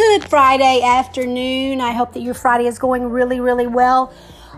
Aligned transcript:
Good 0.00 0.30
Friday 0.30 0.80
afternoon. 0.82 1.82
I 1.82 1.92
hope 1.92 2.14
that 2.14 2.20
your 2.20 2.32
Friday 2.32 2.66
is 2.66 2.78
going 2.78 3.10
really, 3.10 3.38
really 3.38 3.66
well. 3.66 4.14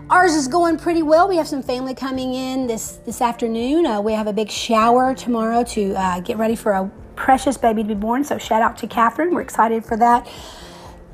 Ours 0.09 0.35
is 0.35 0.47
going 0.47 0.77
pretty 0.77 1.03
well. 1.03 1.27
We 1.27 1.35
have 1.35 1.49
some 1.49 1.61
family 1.61 1.93
coming 1.93 2.33
in 2.33 2.65
this 2.65 2.93
this 3.05 3.19
afternoon. 3.21 3.85
Uh, 3.85 3.99
we 3.99 4.13
have 4.13 4.27
a 4.27 4.31
big 4.31 4.49
shower 4.49 5.13
tomorrow 5.13 5.65
to 5.65 5.95
uh, 5.95 6.21
get 6.21 6.37
ready 6.37 6.55
for 6.55 6.71
a 6.71 6.89
precious 7.17 7.57
baby 7.57 7.81
to 7.81 7.89
be 7.89 7.93
born. 7.93 8.23
So 8.23 8.37
shout 8.37 8.61
out 8.61 8.77
to 8.77 8.87
Catherine. 8.87 9.35
We're 9.35 9.41
excited 9.41 9.83
for 9.83 9.97
that. 9.97 10.31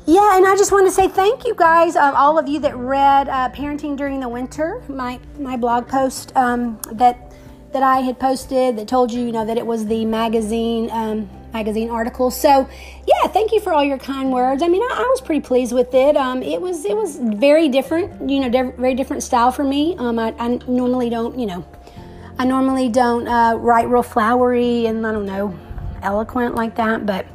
Yeah, 0.06 0.38
and 0.38 0.46
I 0.46 0.56
just 0.56 0.71
want 0.71 0.86
to 0.86 0.92
say 0.92 1.07
thank 1.07 1.43
you 1.43 1.56
guys, 1.56 1.96
uh, 1.96 2.14
all 2.16 2.38
of 2.38 2.48
you 2.48 2.60
that 2.60 2.78
read 2.78 3.30
uh, 3.30 3.50
"Parenting 3.50 3.98
During 3.98 4.20
the 4.20 4.30
Winter," 4.30 4.80
my 4.88 5.20
my 5.39 5.57
blog 5.57 5.88
post 5.88 6.36
um, 6.36 6.80
that 6.92 7.34
that 7.74 7.82
I 7.82 8.02
had 8.02 8.20
posted 8.20 8.78
that 8.78 8.88
told 8.88 9.11
you, 9.11 9.25
you 9.25 9.32
know, 9.32 9.46
that 9.46 9.57
it 9.57 9.66
was 9.66 9.88
the 9.88 10.06
magazine 10.06 10.92
um, 10.92 11.28
magazine 11.54 11.89
article. 11.89 12.32
So, 12.32 12.70
yeah, 13.08 13.28
thank 13.28 13.52
you 13.52 13.60
for 13.60 13.74
all 13.74 13.84
your 13.84 13.98
kind 13.98 14.32
words. 14.32 14.62
I 14.64 14.68
mean, 14.68 14.82
I, 14.82 14.96
I 14.98 15.07
was 15.10 15.21
pretty 15.21 15.42
pleased 15.42 15.74
with 15.74 15.94
it. 15.94 16.16
Um, 16.16 16.44
it 16.44 16.62
was 16.62 16.86
it 16.86 16.96
was 16.96 17.18
very 17.18 17.70
different, 17.70 18.30
you 18.30 18.40
know, 18.40 18.50
diff- 18.50 18.76
very 18.76 18.96
different 18.96 19.24
style 19.24 19.52
for 19.52 19.64
me. 19.64 19.96
Um, 19.98 20.20
I, 20.20 20.34
I, 20.38 20.60
normally 20.68 21.10
don't, 21.10 21.38
you 21.40 21.46
know, 21.46 21.66
I 22.38 22.46
normally 22.46 22.90
don't 22.90 23.28
uh, 23.28 23.56
write 23.57 23.90
real 23.90 24.04
flowery 24.04 24.86
and 24.86 25.06
I 25.06 25.12
don't 25.12 25.26
know, 25.26 25.57
eloquent 26.02 26.56
like 26.56 26.76
that, 26.76 27.06
but. 27.06 27.26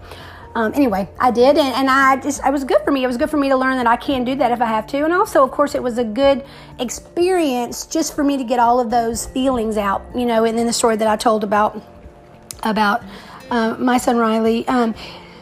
Um, 0.56 0.70
anyway, 0.72 1.08
I 1.18 1.32
did, 1.32 1.58
and, 1.58 1.74
and 1.74 1.90
I 1.90 2.14
just 2.14 2.40
it 2.46 2.52
was 2.52 2.62
good 2.62 2.80
for 2.84 2.92
me. 2.92 3.02
It 3.02 3.08
was 3.08 3.16
good 3.16 3.28
for 3.28 3.36
me 3.36 3.48
to 3.48 3.56
learn 3.56 3.76
that 3.78 3.88
I 3.88 3.96
can 3.96 4.22
do 4.22 4.36
that 4.36 4.52
if 4.52 4.60
I 4.60 4.66
have 4.66 4.86
to, 4.86 5.04
and 5.04 5.12
also, 5.12 5.42
of 5.42 5.50
course, 5.50 5.74
it 5.74 5.82
was 5.82 5.98
a 5.98 6.04
good 6.04 6.44
experience 6.78 7.86
just 7.86 8.14
for 8.14 8.22
me 8.22 8.36
to 8.36 8.44
get 8.44 8.60
all 8.60 8.78
of 8.78 8.88
those 8.88 9.26
feelings 9.26 9.76
out, 9.76 10.06
you 10.14 10.24
know. 10.24 10.44
And 10.44 10.56
then 10.56 10.68
the 10.68 10.72
story 10.72 10.94
that 10.94 11.08
I 11.08 11.16
told 11.16 11.42
about 11.42 11.82
about 12.62 13.02
uh, 13.50 13.76
my 13.78 13.98
son 13.98 14.16
Riley. 14.16 14.66
Um, 14.68 14.94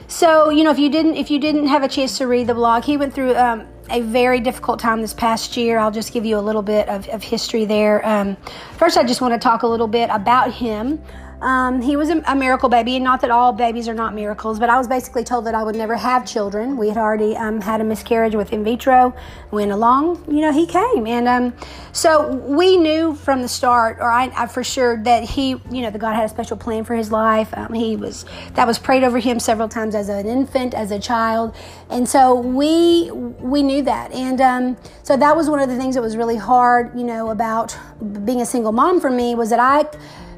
so 0.09 0.51
you 0.51 0.65
know, 0.65 0.71
if 0.71 0.79
you 0.79 0.90
didn't 0.90 1.16
if 1.16 1.30
you 1.30 1.38
didn't 1.38 1.68
have 1.68 1.82
a 1.82 1.88
chance 1.88 2.18
to 2.18 2.27
read 2.27 2.46
the 2.46 2.54
blog, 2.54 2.85
he 2.85 2.96
went 2.96 3.15
through 3.15 3.35
um, 3.35 3.66
a 3.90 4.01
very 4.01 4.40
difficult 4.40 4.79
time 4.79 5.01
this 5.01 5.15
past 5.15 5.57
year. 5.57 5.79
I'll 5.79 5.90
just 5.90 6.12
give 6.12 6.24
you 6.24 6.38
a 6.38 6.40
little 6.40 6.62
bit 6.62 6.88
of, 6.88 7.09
of 7.09 7.23
history 7.23 7.65
there. 7.65 8.07
Um, 8.07 8.37
first, 8.77 8.96
I 8.96 9.04
just 9.04 9.21
want 9.21 9.35
to 9.35 9.38
talk 9.38 9.62
a 9.62 9.66
little 9.66 9.88
bit 9.88 10.10
about 10.10 10.52
him. 10.52 11.02
Um, 11.43 11.82
he 11.82 11.96
was 11.96 12.09
a, 12.09 12.37
miracle 12.37 12.68
baby, 12.68 12.95
and 12.95 13.04
not 13.04 13.21
that 13.23 13.32
all 13.32 13.52
babies 13.52 13.88
are 13.88 13.95
not 13.95 14.15
miracles, 14.15 14.60
but 14.60 14.71
I 14.71 14.79
was 14.79 14.87
basically 14.87 15.24
told 15.24 15.45
that 15.46 15.57
I 15.57 15.65
would 15.65 15.74
never 15.74 15.96
have 15.96 16.24
children. 16.24 16.76
We 16.76 16.87
had 16.87 16.96
already 16.96 17.37
um, 17.37 17.60
had 17.60 17.80
a 17.80 17.84
miscarriage 17.84 18.37
with 18.37 18.52
in 18.52 18.62
vitro. 18.62 19.12
Went 19.51 19.73
along, 19.73 20.24
you 20.29 20.40
know, 20.40 20.52
he 20.52 20.66
came, 20.66 21.07
and 21.07 21.26
um, 21.26 21.54
so 21.90 22.32
we 22.37 22.76
knew 22.76 23.15
from 23.15 23.43
the 23.43 23.49
start, 23.49 23.99
or 24.01 24.10
I, 24.10 24.32
I, 24.37 24.46
for 24.46 24.62
sure, 24.62 25.02
that 25.02 25.24
he, 25.24 25.51
you 25.71 25.82
know, 25.82 25.90
that 25.90 25.99
God 25.99 26.15
had 26.15 26.24
a 26.24 26.29
special 26.29 26.57
plan 26.57 26.84
for 26.84 26.95
his 26.95 27.10
life. 27.10 27.49
Um, 27.54 27.73
he 27.73 27.96
was 27.96 28.24
that 28.54 28.66
was 28.66 28.79
prayed 28.79 29.02
over 29.02 29.18
him 29.18 29.40
several 29.40 29.68
times 29.68 29.96
as 29.96 30.09
an 30.09 30.27
infant, 30.27 30.74
as 30.74 30.93
a 30.93 30.99
child, 31.01 31.56
and 31.90 32.09
so 32.09 32.38
we 32.38 33.10
we 33.10 33.65
knew 33.65 33.82
that, 33.82 34.12
and 34.12 34.40
um, 34.40 34.77
so 35.02 35.16
that 35.16 35.37
was 35.37 35.51
one 35.51 35.59
of 35.59 35.68
the 35.68 35.77
things 35.77 35.96
that 35.96 36.02
was 36.02 36.16
really 36.16 36.37
hard, 36.37 36.96
you 36.96 37.04
know, 37.04 37.30
about 37.30 37.77
being 38.24 38.40
a 38.40 38.46
single 38.46 38.73
mom 38.73 39.01
for 39.01 39.10
me 39.10 39.34
was 39.34 39.51
that 39.51 39.59
I 39.59 39.84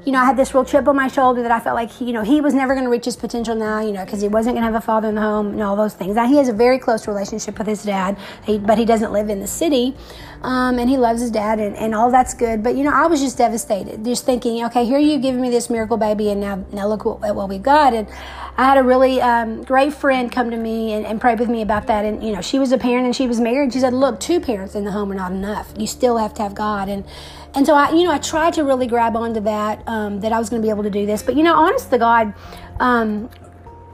you 0.04 0.12
know, 0.12 0.18
I 0.18 0.24
had 0.24 0.36
this 0.36 0.54
real 0.54 0.64
chip 0.64 0.86
on 0.86 0.96
my 0.96 1.08
shoulder 1.08 1.42
that 1.42 1.50
I 1.50 1.60
felt 1.60 1.74
like, 1.74 1.90
he, 1.90 2.04
you 2.04 2.12
know, 2.12 2.22
he 2.22 2.40
was 2.40 2.52
never 2.52 2.74
going 2.74 2.84
to 2.84 2.90
reach 2.90 3.06
his 3.06 3.16
potential 3.16 3.54
now, 3.54 3.80
you 3.80 3.92
know, 3.92 4.04
because 4.04 4.20
he 4.20 4.28
wasn't 4.28 4.54
going 4.54 4.66
to 4.66 4.72
have 4.72 4.74
a 4.74 4.84
father 4.84 5.08
in 5.08 5.14
the 5.14 5.22
home 5.22 5.52
and 5.52 5.62
all 5.62 5.76
those 5.76 5.94
things. 5.94 6.16
Now, 6.16 6.26
he 6.26 6.36
has 6.36 6.48
a 6.48 6.52
very 6.52 6.78
close 6.78 7.08
relationship 7.08 7.58
with 7.58 7.66
his 7.66 7.82
dad, 7.82 8.18
but 8.46 8.76
he 8.76 8.84
doesn't 8.84 9.12
live 9.12 9.30
in 9.30 9.40
the 9.40 9.46
city. 9.46 9.96
Um, 10.44 10.78
and 10.78 10.90
he 10.90 10.98
loves 10.98 11.22
his 11.22 11.30
dad, 11.30 11.58
and, 11.58 11.74
and 11.74 11.94
all 11.94 12.10
that's 12.10 12.34
good. 12.34 12.62
But, 12.62 12.76
you 12.76 12.84
know, 12.84 12.92
I 12.92 13.06
was 13.06 13.22
just 13.22 13.38
devastated, 13.38 14.04
just 14.04 14.26
thinking, 14.26 14.62
okay, 14.66 14.84
here 14.84 14.98
you 14.98 15.18
giving 15.18 15.40
me 15.40 15.48
this 15.48 15.70
miracle 15.70 15.96
baby, 15.96 16.28
and 16.28 16.38
now, 16.38 16.66
now 16.70 16.86
look 16.86 17.06
at 17.24 17.34
what 17.34 17.48
we've 17.48 17.62
got. 17.62 17.94
And 17.94 18.06
I 18.58 18.64
had 18.64 18.76
a 18.76 18.82
really 18.82 19.22
um, 19.22 19.64
great 19.64 19.94
friend 19.94 20.30
come 20.30 20.50
to 20.50 20.58
me 20.58 20.92
and, 20.92 21.06
and 21.06 21.18
pray 21.18 21.34
with 21.34 21.48
me 21.48 21.62
about 21.62 21.86
that. 21.86 22.04
And, 22.04 22.22
you 22.22 22.30
know, 22.30 22.42
she 22.42 22.58
was 22.58 22.72
a 22.72 22.78
parent 22.78 23.06
and 23.06 23.16
she 23.16 23.26
was 23.26 23.40
married. 23.40 23.72
She 23.72 23.80
said, 23.80 23.94
look, 23.94 24.20
two 24.20 24.38
parents 24.38 24.74
in 24.74 24.84
the 24.84 24.92
home 24.92 25.10
are 25.10 25.14
not 25.14 25.32
enough. 25.32 25.72
You 25.78 25.86
still 25.86 26.18
have 26.18 26.34
to 26.34 26.42
have 26.42 26.54
God. 26.54 26.90
And, 26.90 27.06
and 27.54 27.64
so 27.64 27.74
I, 27.74 27.92
you 27.92 28.04
know, 28.04 28.12
I 28.12 28.18
tried 28.18 28.52
to 28.54 28.64
really 28.64 28.86
grab 28.86 29.16
onto 29.16 29.40
that, 29.40 29.82
um, 29.88 30.20
that 30.20 30.32
I 30.32 30.38
was 30.38 30.50
going 30.50 30.60
to 30.60 30.66
be 30.66 30.70
able 30.70 30.82
to 30.82 30.90
do 30.90 31.06
this. 31.06 31.22
But, 31.22 31.36
you 31.36 31.42
know, 31.42 31.54
honest 31.54 31.88
to 31.88 31.96
God, 31.96 32.34
um, 32.80 33.30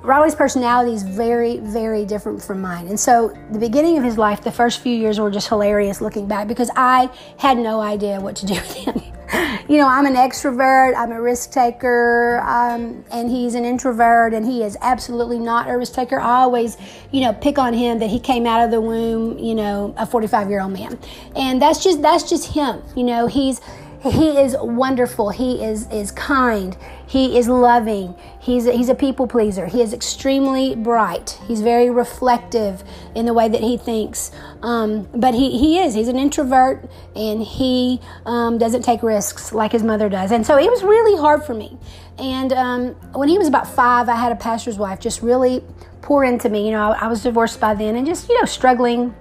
Riley's 0.02 0.34
personality 0.34 0.94
is 0.94 1.02
very, 1.02 1.58
very 1.58 2.04
different 2.06 2.42
from 2.42 2.60
mine. 2.60 2.88
And 2.88 2.98
so 2.98 3.36
the 3.50 3.58
beginning 3.58 3.98
of 3.98 4.04
his 4.04 4.16
life, 4.16 4.42
the 4.42 4.52
first 4.52 4.80
few 4.80 4.94
years 4.94 5.20
were 5.20 5.30
just 5.30 5.48
hilarious 5.48 6.00
looking 6.00 6.26
back 6.26 6.48
because 6.48 6.70
I 6.74 7.10
had 7.38 7.58
no 7.58 7.80
idea 7.80 8.20
what 8.20 8.36
to 8.36 8.46
do 8.46 8.54
with 8.54 8.72
him. 8.72 9.02
you 9.68 9.76
know, 9.76 9.86
I'm 9.86 10.06
an 10.06 10.14
extrovert, 10.14 10.96
I'm 10.96 11.12
a 11.12 11.20
risk 11.20 11.52
taker, 11.52 12.40
um, 12.40 13.04
and 13.12 13.30
he's 13.30 13.54
an 13.54 13.64
introvert, 13.64 14.32
and 14.32 14.44
he 14.44 14.62
is 14.62 14.76
absolutely 14.80 15.38
not 15.38 15.68
a 15.68 15.76
risk 15.76 15.92
taker. 15.92 16.18
I 16.18 16.40
always, 16.40 16.76
you 17.12 17.20
know, 17.20 17.32
pick 17.34 17.58
on 17.58 17.74
him 17.74 17.98
that 17.98 18.08
he 18.08 18.18
came 18.18 18.46
out 18.46 18.64
of 18.64 18.70
the 18.70 18.80
womb, 18.80 19.38
you 19.38 19.54
know, 19.54 19.94
a 19.98 20.06
45 20.06 20.48
year 20.48 20.62
old 20.62 20.72
man, 20.72 20.98
and 21.36 21.60
that's 21.60 21.84
just 21.84 22.02
that's 22.02 22.28
just 22.28 22.54
him. 22.54 22.82
You 22.96 23.04
know, 23.04 23.26
he's 23.26 23.60
he 24.02 24.38
is 24.38 24.56
wonderful. 24.58 25.30
He 25.30 25.62
is 25.62 25.86
is 25.90 26.10
kind. 26.10 26.76
He 27.06 27.36
is 27.36 27.48
loving. 27.48 28.14
He's 28.40 28.66
a, 28.66 28.72
he's 28.72 28.88
a 28.88 28.94
people 28.94 29.26
pleaser. 29.26 29.66
He 29.66 29.82
is 29.82 29.92
extremely 29.92 30.74
bright. 30.74 31.38
He's 31.46 31.60
very 31.60 31.90
reflective 31.90 32.82
in 33.14 33.26
the 33.26 33.34
way 33.34 33.48
that 33.48 33.60
he 33.60 33.76
thinks. 33.76 34.30
Um, 34.62 35.08
but 35.14 35.34
he, 35.34 35.58
he 35.58 35.80
is. 35.80 35.92
He's 35.92 36.08
an 36.08 36.18
introvert 36.18 36.88
and 37.14 37.42
he 37.42 38.00
um, 38.24 38.58
doesn't 38.58 38.82
take 38.82 39.02
risks 39.02 39.52
like 39.52 39.72
his 39.72 39.82
mother 39.82 40.08
does. 40.08 40.30
And 40.30 40.46
so 40.46 40.56
it 40.56 40.70
was 40.70 40.82
really 40.82 41.20
hard 41.20 41.44
for 41.44 41.52
me. 41.52 41.76
And 42.18 42.52
um, 42.52 42.88
when 43.12 43.28
he 43.28 43.36
was 43.36 43.48
about 43.48 43.66
five, 43.66 44.08
I 44.08 44.14
had 44.14 44.32
a 44.32 44.36
pastor's 44.36 44.78
wife 44.78 45.00
just 45.00 45.20
really 45.20 45.64
pour 46.00 46.24
into 46.24 46.48
me. 46.48 46.64
You 46.64 46.72
know, 46.72 46.92
I, 46.92 47.04
I 47.04 47.06
was 47.08 47.22
divorced 47.22 47.60
by 47.60 47.74
then 47.74 47.96
and 47.96 48.06
just, 48.06 48.28
you 48.28 48.38
know, 48.38 48.46
struggling 48.46 49.14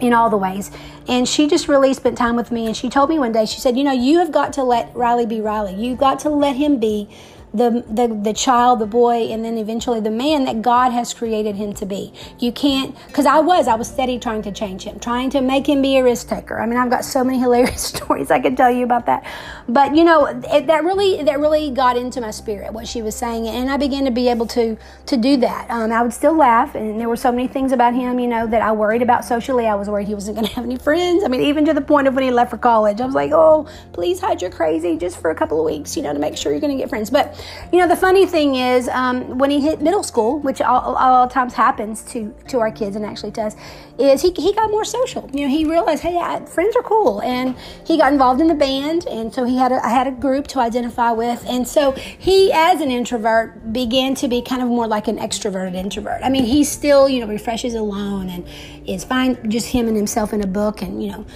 in 0.00 0.12
all 0.12 0.30
the 0.30 0.36
ways. 0.36 0.70
And 1.06 1.28
she 1.28 1.48
just 1.48 1.68
really 1.68 1.94
spent 1.94 2.18
time 2.18 2.36
with 2.36 2.50
me. 2.50 2.66
And 2.66 2.76
she 2.76 2.88
told 2.88 3.10
me 3.10 3.18
one 3.18 3.32
day, 3.32 3.46
she 3.46 3.60
said, 3.60 3.76
You 3.76 3.84
know, 3.84 3.92
you 3.92 4.18
have 4.18 4.32
got 4.32 4.52
to 4.54 4.62
let 4.62 4.94
Riley 4.94 5.26
be 5.26 5.40
Riley. 5.40 5.74
You've 5.74 5.98
got 5.98 6.18
to 6.20 6.28
let 6.30 6.56
him 6.56 6.78
be 6.78 7.08
the, 7.52 7.84
the, 7.88 8.08
the 8.08 8.32
child, 8.32 8.78
the 8.78 8.86
boy, 8.86 9.28
and 9.28 9.44
then 9.44 9.56
eventually 9.56 10.00
the 10.00 10.10
man 10.10 10.44
that 10.44 10.62
God 10.62 10.92
has 10.92 11.14
created 11.14 11.56
him 11.56 11.72
to 11.74 11.86
be. 11.86 12.12
You 12.38 12.52
can't, 12.52 12.94
because 13.06 13.26
I 13.26 13.40
was, 13.40 13.68
I 13.68 13.74
was 13.74 13.88
steady 13.88 14.18
trying 14.18 14.42
to 14.42 14.52
change 14.52 14.82
him, 14.82 15.00
trying 15.00 15.30
to 15.30 15.40
make 15.40 15.68
him 15.68 15.82
be 15.82 15.96
a 15.96 16.04
risk 16.04 16.28
taker. 16.28 16.60
I 16.60 16.66
mean, 16.66 16.78
I've 16.78 16.90
got 16.90 17.04
so 17.04 17.24
many 17.24 17.38
hilarious 17.40 17.82
stories 17.82 18.30
I 18.30 18.40
could 18.40 18.56
tell 18.56 18.70
you 18.70 18.84
about 18.84 19.06
that. 19.06 19.24
But 19.68 19.94
you 19.94 20.04
know, 20.04 20.26
it, 20.26 20.66
that 20.66 20.84
really, 20.84 21.22
that 21.22 21.40
really 21.40 21.70
got 21.70 21.96
into 21.96 22.20
my 22.20 22.30
spirit, 22.30 22.72
what 22.72 22.86
she 22.86 23.02
was 23.02 23.14
saying. 23.14 23.48
And 23.48 23.70
I 23.70 23.76
began 23.76 24.04
to 24.04 24.10
be 24.10 24.28
able 24.28 24.46
to, 24.48 24.76
to 25.06 25.16
do 25.16 25.36
that. 25.38 25.70
Um, 25.70 25.92
I 25.92 26.02
would 26.02 26.12
still 26.12 26.36
laugh. 26.36 26.74
And 26.74 27.00
there 27.00 27.08
were 27.08 27.16
so 27.16 27.32
many 27.32 27.48
things 27.48 27.72
about 27.72 27.94
him, 27.94 28.18
you 28.18 28.28
know, 28.28 28.46
that 28.46 28.62
I 28.62 28.72
worried 28.72 29.02
about 29.02 29.24
socially. 29.24 29.66
I 29.66 29.74
was 29.74 29.88
worried 29.88 30.08
he 30.08 30.14
wasn't 30.14 30.36
going 30.36 30.46
to 30.48 30.54
have 30.54 30.64
any 30.64 30.76
friends. 30.76 31.24
I 31.24 31.28
mean, 31.28 31.42
even 31.42 31.64
to 31.66 31.74
the 31.74 31.80
point 31.80 32.08
of 32.08 32.14
when 32.14 32.24
he 32.24 32.30
left 32.30 32.50
for 32.50 32.58
college, 32.58 33.00
I 33.00 33.06
was 33.06 33.14
like, 33.14 33.32
oh, 33.32 33.68
please 33.92 34.20
hide 34.20 34.42
your 34.42 34.50
crazy 34.50 34.96
just 34.96 35.20
for 35.20 35.30
a 35.30 35.34
couple 35.34 35.58
of 35.58 35.64
weeks, 35.64 35.96
you 35.96 36.02
know, 36.02 36.12
to 36.12 36.18
make 36.18 36.36
sure 36.36 36.52
you're 36.52 36.60
going 36.60 36.76
to 36.76 36.82
get 36.82 36.88
friends. 36.88 37.10
But 37.10 37.37
you 37.72 37.78
know, 37.78 37.88
the 37.88 37.96
funny 37.96 38.26
thing 38.26 38.54
is, 38.54 38.88
um, 38.88 39.38
when 39.38 39.50
he 39.50 39.60
hit 39.60 39.80
middle 39.80 40.02
school, 40.02 40.38
which 40.40 40.60
all, 40.60 40.96
all 40.96 41.28
times 41.28 41.54
happens 41.54 42.02
to 42.12 42.34
to 42.48 42.60
our 42.60 42.70
kids 42.70 42.96
and 42.96 43.04
actually 43.04 43.32
to 43.32 43.42
us, 43.42 43.56
is 43.98 44.22
he, 44.22 44.32
he 44.32 44.52
got 44.54 44.70
more 44.70 44.84
social. 44.84 45.28
You 45.32 45.46
know, 45.46 45.48
he 45.48 45.64
realized, 45.64 46.02
hey, 46.02 46.16
I, 46.16 46.44
friends 46.46 46.76
are 46.76 46.82
cool, 46.82 47.20
and 47.22 47.56
he 47.84 47.98
got 47.98 48.12
involved 48.12 48.40
in 48.40 48.46
the 48.46 48.54
band, 48.54 49.06
and 49.06 49.32
so 49.32 49.44
he 49.44 49.56
had 49.56 49.72
a, 49.72 49.84
I 49.84 49.90
had 49.90 50.06
a 50.06 50.12
group 50.12 50.46
to 50.48 50.60
identify 50.60 51.12
with, 51.12 51.44
and 51.46 51.66
so 51.66 51.92
he, 51.92 52.52
as 52.52 52.80
an 52.80 52.90
introvert, 52.90 53.72
began 53.72 54.14
to 54.16 54.28
be 54.28 54.40
kind 54.42 54.62
of 54.62 54.68
more 54.68 54.86
like 54.86 55.08
an 55.08 55.18
extroverted 55.18 55.74
introvert. 55.74 56.20
I 56.22 56.28
mean, 56.28 56.44
he 56.44 56.64
still, 56.64 57.08
you 57.08 57.20
know, 57.20 57.26
refreshes 57.26 57.74
alone 57.74 58.28
and 58.28 58.46
is 58.86 59.04
fine 59.04 59.50
just 59.50 59.68
him 59.68 59.88
and 59.88 59.96
himself 59.96 60.32
in 60.32 60.42
a 60.42 60.46
book, 60.46 60.82
and 60.82 61.02
you 61.02 61.10
know 61.10 61.26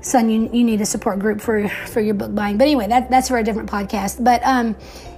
son 0.00 0.28
you, 0.30 0.50
you 0.52 0.64
need 0.64 0.80
a 0.80 0.86
support 0.86 1.18
group 1.18 1.40
for 1.40 1.68
for 1.68 2.00
your 2.00 2.14
book 2.14 2.34
buying 2.34 2.56
but 2.56 2.64
anyway 2.64 2.86
that 2.86 3.10
that's 3.10 3.28
for 3.28 3.38
a 3.38 3.44
different 3.44 3.70
podcast 3.70 4.22
but 4.22 4.42
um 4.44 4.74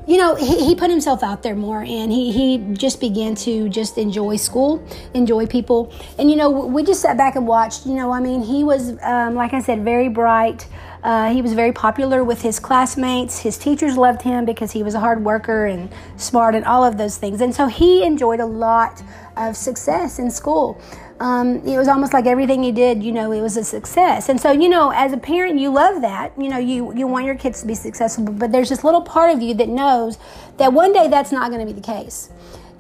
you 0.07 0.17
know, 0.17 0.35
he, 0.35 0.65
he 0.67 0.75
put 0.75 0.91
himself 0.91 1.23
out 1.23 1.43
there 1.43 1.55
more 1.55 1.83
and 1.83 2.11
he, 2.11 2.33
he 2.33 2.59
just 2.75 3.01
began 3.01 3.35
to 3.37 3.69
just 3.69 3.99
enjoy 3.99 4.37
school, 4.37 4.85
enjoy 5.15 5.47
people. 5.47 5.93
And, 6.19 6.29
you 6.31 6.37
know, 6.37 6.51
we 6.51 6.83
just 6.83 7.03
sat 7.03 7.17
back 7.17 7.37
and 7.37 7.47
watched. 7.47 7.87
You 7.87 7.95
know, 7.95 8.11
I 8.11 8.21
mean, 8.21 8.43
he 8.43 8.65
was, 8.65 9.01
um, 9.03 9.35
like 9.35 9.53
I 9.53 9.61
said, 9.61 9.85
very 9.85 10.09
bright. 10.09 10.67
Uh, 11.05 11.33
he 11.33 11.43
was 11.43 11.53
very 11.53 11.73
popular 11.73 12.23
with 12.23 12.43
his 12.43 12.59
classmates. 12.61 13.41
His 13.41 13.59
teachers 13.59 13.97
loved 13.97 14.23
him 14.23 14.45
because 14.45 14.73
he 14.73 14.83
was 14.83 14.95
a 14.95 15.01
hard 15.01 15.25
worker 15.25 15.67
and 15.67 15.93
smart 16.17 16.55
and 16.55 16.65
all 16.65 16.85
of 16.85 16.97
those 16.97 17.17
things. 17.17 17.41
And 17.41 17.55
so 17.55 17.67
he 17.67 18.05
enjoyed 18.05 18.41
a 18.41 18.47
lot 18.47 19.03
of 19.37 19.57
success 19.57 20.19
in 20.19 20.31
school 20.31 20.81
um, 21.23 21.65
it 21.65 21.79
was 21.79 21.87
almost 21.87 22.13
like 22.13 22.27
everything 22.27 22.65
he 22.65 22.73
did, 22.73 23.01
you 23.01 23.13
know, 23.13 23.31
it 23.31 23.41
was 23.41 23.57
a 23.57 23.63
success. 23.63 24.29
And 24.29 24.41
so, 24.41 24.51
you 24.51 24.69
know, 24.69 24.91
as 24.91 25.13
a 25.13 25.17
parent, 25.17 25.61
you 25.61 25.71
love 25.71 26.03
that. 26.03 26.33
You 26.37 26.49
know, 26.49 26.59
you, 26.59 26.93
you 26.97 27.07
want 27.07 27.27
your 27.27 27.37
kids 27.37 27.61
to 27.61 27.67
be 27.69 27.77
successful, 27.77 28.25
but 28.25 28.51
there's 28.51 28.71
this 28.71 28.83
little 28.83 29.03
part 29.03 29.31
of 29.31 29.41
you 29.41 29.55
that 29.55 29.69
knows 29.69 30.19
that 30.57 30.73
one 30.73 30.93
day 30.93 31.07
that's 31.07 31.31
not 31.31 31.53
going 31.53 31.65
to 31.65 31.73
be 31.73 31.81
the 31.81 31.87
case. 31.87 32.29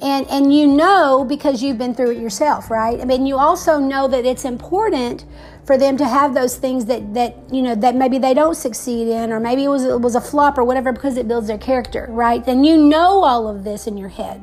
And, 0.01 0.27
and 0.29 0.53
you 0.53 0.67
know 0.67 1.25
because 1.25 1.63
you've 1.63 1.79
been 1.79 1.95
through 1.95 2.11
it 2.11 2.19
yourself, 2.19 2.69
right? 2.69 3.01
I 3.01 3.05
mean, 3.05 3.27
you 3.27 3.39
also 3.39 3.79
know 3.79 4.09
that 4.09 4.25
it's 4.25 4.45
important 4.45 5.25
for 5.65 5.79
them 5.79 5.97
to 5.99 6.05
have 6.05 6.35
those 6.35 6.57
things 6.57 6.87
that, 6.87 7.15
that 7.15 7.37
you 7.53 7.63
know 7.63 7.77
that 7.77 7.95
maybe 7.95 8.19
they 8.19 8.35
don't 8.35 8.57
succeed 8.57 9.07
in, 9.07 9.31
or 9.31 9.39
maybe 9.39 9.63
it 9.63 9.69
was 9.69 9.85
it 9.85 10.01
was 10.01 10.17
a 10.17 10.21
flop 10.21 10.59
or 10.59 10.65
whatever 10.65 10.91
because 10.91 11.17
it 11.17 11.29
builds 11.29 11.47
their 11.47 11.57
character, 11.57 12.09
right? 12.11 12.45
Then 12.45 12.65
you 12.65 12.77
know 12.77 13.23
all 13.23 13.47
of 13.47 13.63
this 13.63 13.87
in 13.87 13.97
your 13.97 14.09
head. 14.09 14.43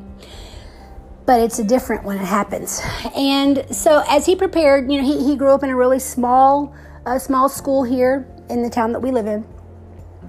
But 1.29 1.39
it's 1.39 1.59
a 1.59 1.63
different 1.63 2.03
when 2.03 2.17
it 2.17 2.25
happens. 2.25 2.81
And 3.15 3.63
so 3.69 4.03
as 4.09 4.25
he 4.25 4.35
prepared, 4.35 4.91
you 4.91 4.99
know, 4.99 5.05
he, 5.05 5.23
he 5.23 5.35
grew 5.35 5.51
up 5.51 5.61
in 5.61 5.69
a 5.69 5.75
really 5.75 5.99
small, 5.99 6.73
uh, 7.05 7.19
small 7.19 7.47
school 7.47 7.83
here 7.83 8.27
in 8.49 8.63
the 8.63 8.69
town 8.71 8.93
that 8.93 8.99
we 8.99 9.11
live 9.11 9.27
in, 9.27 9.45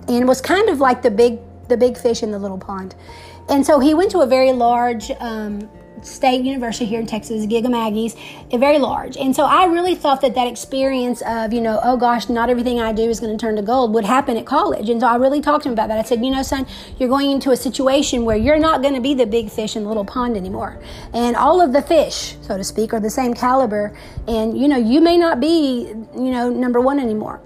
and 0.08 0.28
was 0.28 0.42
kind 0.42 0.68
of 0.68 0.78
like 0.78 1.00
the 1.00 1.10
big, 1.10 1.38
the 1.68 1.76
big 1.78 1.96
fish 1.96 2.22
in 2.22 2.30
the 2.30 2.38
little 2.38 2.58
pond. 2.58 2.94
And 3.48 3.64
so 3.64 3.80
he 3.80 3.94
went 3.94 4.10
to 4.10 4.18
a 4.18 4.26
very 4.26 4.52
large 4.52 5.10
um, 5.20 5.70
state 6.02 6.42
university 6.44 6.84
here 6.84 7.00
in 7.00 7.06
Texas, 7.06 7.46
Gig 7.46 7.64
'em 7.64 7.72
Aggies, 7.72 8.16
very 8.50 8.78
large. 8.78 9.16
And 9.16 9.34
so 9.34 9.44
I 9.44 9.64
really 9.66 9.94
thought 9.94 10.20
that 10.20 10.34
that 10.34 10.46
experience 10.46 11.22
of, 11.22 11.52
you 11.52 11.60
know, 11.60 11.80
oh 11.82 11.96
gosh, 11.96 12.28
not 12.28 12.50
everything 12.50 12.80
I 12.80 12.92
do 12.92 13.02
is 13.02 13.20
going 13.20 13.36
to 13.36 13.40
turn 13.40 13.56
to 13.56 13.62
gold 13.62 13.94
would 13.94 14.04
happen 14.04 14.36
at 14.36 14.46
college. 14.46 14.88
And 14.90 15.00
so 15.00 15.06
I 15.06 15.16
really 15.16 15.40
talked 15.40 15.64
to 15.64 15.68
him 15.68 15.72
about 15.72 15.88
that. 15.88 15.98
I 15.98 16.02
said, 16.02 16.24
you 16.24 16.30
know, 16.30 16.42
son, 16.42 16.66
you're 16.98 17.08
going 17.08 17.30
into 17.30 17.50
a 17.50 17.56
situation 17.56 18.24
where 18.24 18.36
you're 18.36 18.58
not 18.58 18.82
going 18.82 18.94
to 18.94 19.00
be 19.00 19.14
the 19.14 19.26
big 19.26 19.50
fish 19.50 19.76
in 19.76 19.82
the 19.82 19.88
little 19.88 20.04
pond 20.04 20.36
anymore. 20.36 20.78
And 21.12 21.36
all 21.36 21.60
of 21.60 21.72
the 21.72 21.82
fish, 21.82 22.36
so 22.42 22.56
to 22.56 22.64
speak, 22.64 22.92
are 22.92 23.00
the 23.00 23.10
same 23.10 23.34
caliber. 23.34 23.92
And, 24.26 24.58
you 24.58 24.68
know, 24.68 24.76
you 24.76 25.00
may 25.00 25.16
not 25.16 25.40
be, 25.40 25.88
you 26.14 26.30
know, 26.30 26.48
number 26.50 26.80
one 26.80 26.98
anymore 26.98 27.40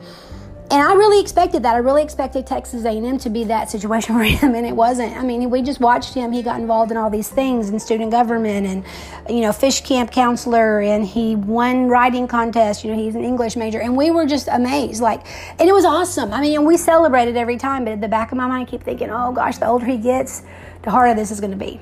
and 0.70 0.82
I 0.82 0.94
really 0.94 1.20
expected 1.20 1.62
that. 1.64 1.74
I 1.74 1.78
really 1.78 2.02
expected 2.02 2.46
Texas 2.46 2.84
A&M 2.84 3.18
to 3.18 3.28
be 3.28 3.44
that 3.44 3.70
situation 3.70 4.14
for 4.18 4.22
him, 4.22 4.54
and 4.54 4.66
it 4.66 4.74
wasn't. 4.74 5.16
I 5.16 5.22
mean, 5.22 5.50
we 5.50 5.60
just 5.60 5.78
watched 5.78 6.14
him. 6.14 6.32
He 6.32 6.42
got 6.42 6.58
involved 6.58 6.90
in 6.90 6.96
all 6.96 7.10
these 7.10 7.28
things 7.28 7.68
in 7.68 7.78
student 7.78 8.10
government, 8.10 8.66
and 8.66 8.84
you 9.28 9.42
know, 9.42 9.52
fish 9.52 9.82
camp 9.82 10.10
counselor, 10.10 10.80
and 10.80 11.06
he 11.06 11.36
won 11.36 11.88
writing 11.88 12.26
contest. 12.26 12.82
You 12.82 12.92
know, 12.92 12.96
he's 12.96 13.14
an 13.14 13.24
English 13.24 13.56
major, 13.56 13.80
and 13.80 13.96
we 13.96 14.10
were 14.10 14.26
just 14.26 14.48
amazed. 14.48 15.02
Like, 15.02 15.26
and 15.60 15.68
it 15.68 15.72
was 15.72 15.84
awesome. 15.84 16.32
I 16.32 16.40
mean, 16.40 16.56
and 16.56 16.66
we 16.66 16.76
celebrated 16.78 17.36
every 17.36 17.58
time. 17.58 17.84
But 17.84 17.92
at 17.92 18.00
the 18.00 18.08
back 18.08 18.32
of 18.32 18.38
my 18.38 18.46
mind, 18.46 18.66
I 18.66 18.70
keep 18.70 18.82
thinking, 18.82 19.10
oh 19.10 19.32
gosh, 19.32 19.58
the 19.58 19.66
older 19.66 19.84
he 19.84 19.98
gets, 19.98 20.42
the 20.82 20.90
harder 20.90 21.14
this 21.14 21.30
is 21.30 21.40
going 21.40 21.52
to 21.52 21.58
be. 21.58 21.78